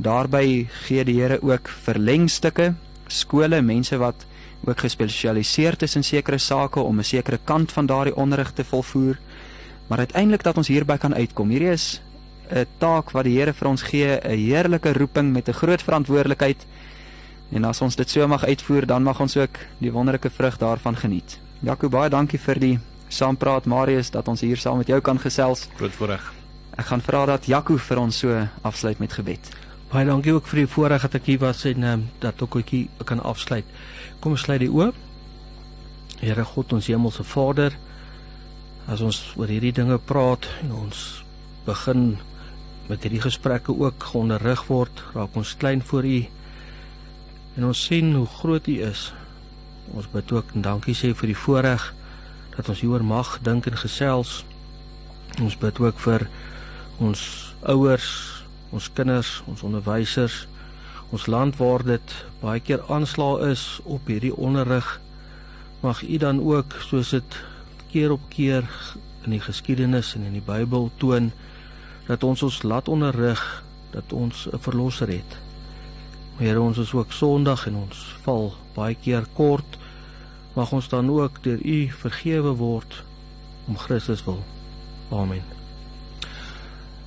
[0.00, 2.72] Daarby gee die Here ook verlengstukke,
[3.12, 4.24] skole, mense wat
[4.64, 9.18] ook gespesialiseer is in sekere sake om 'n sekere kant van daardie onderrig te volvoer.
[9.86, 11.48] Maar uiteindelik dat ons hierby kan uitkom.
[11.48, 12.00] Hierdie is
[12.52, 16.66] 'n taak wat die Here vir ons gee, 'n heerlike roeping met 'n groot verantwoordelikheid.
[17.52, 20.96] En as ons dit so mag uitvoer, dan mag ons ook die wonderlike vrug daarvan
[20.96, 21.38] geniet.
[21.60, 22.78] Jaco, baie dankie vir die
[23.08, 25.68] saampraat Marius dat ons hier saam met jou kan gesels.
[25.76, 26.32] Groot voorreg.
[26.76, 29.50] Ek gaan vra dat Jaco vir ons so afsluit met gebed.
[29.92, 32.68] Baie dankie ook vir die voorreg dat ek hier was en um, dat ek ook
[32.68, 33.64] hier kan afsluit.
[34.20, 34.94] Kom ons sluit die oop.
[36.20, 37.72] Here God, ons hemelse Vader,
[38.88, 41.24] as ons oor hierdie dinge praat en ons
[41.66, 42.16] begin
[42.88, 46.20] met hierdie gesprekke ook geonderrig word, raak ons klein voor U
[47.56, 49.10] en ons sien hoe groot U is.
[49.92, 51.90] Ons bid ook en dankie sê vir die voorreg
[52.56, 54.42] dat ons hieroor mag dink en gesels.
[55.40, 56.26] Ons bid ook vir
[57.02, 57.20] ons
[57.68, 58.08] ouers,
[58.72, 60.46] ons kinders, ons onderwysers,
[61.12, 64.98] ons land waar dit baie keer aanslaa is op hierdie onderrig.
[65.82, 67.38] Mag U dan ook soos dit
[67.92, 68.68] keer op keer
[69.26, 71.30] in die geskiedenis en in die Bybel toon
[72.12, 73.40] dat ons ons laat onderrig
[73.90, 75.32] dat ons 'n verlosser het.
[76.36, 79.78] Here ons is ook Sondag en ons val baie keer kort
[80.54, 83.04] mag ons dan ook deur U vergewe word
[83.68, 84.44] om Christus wil.
[85.10, 85.42] Amen.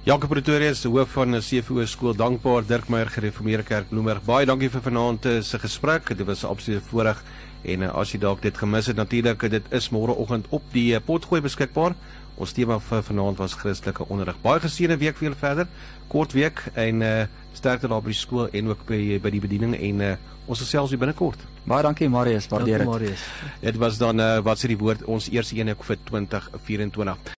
[0.03, 4.23] Jakob Pretorius, hoof van 'n CVO skool, dankbaar Dirk Meyer Gereformeerde Kerk Bloemberg.
[4.23, 6.17] Baie dankie vir vanaand eh, se gesprek.
[6.17, 7.23] Dit was 'n absolute voorreg
[7.63, 10.99] en uh, as jy dalk dit gemis het, natuurlik dit is môreoggend op die uh,
[11.05, 11.95] potgooi beskikbaar.
[12.35, 14.37] Ons tema vir vanaand was Christelike onderrig.
[14.43, 15.67] Baie geseënde week vir julle verder.
[16.11, 17.13] Kort week en uh,
[17.55, 20.09] sterkte daar by die skool en ook by by die bediening en uh,
[20.45, 21.39] ons gesels weer binnekort.
[21.65, 23.07] Baie dankie Marius, waardeer Dankie dit.
[23.07, 23.23] Marius.
[23.63, 27.31] Dit was dan uh, wat sê die woord ons eerste een vir 2024.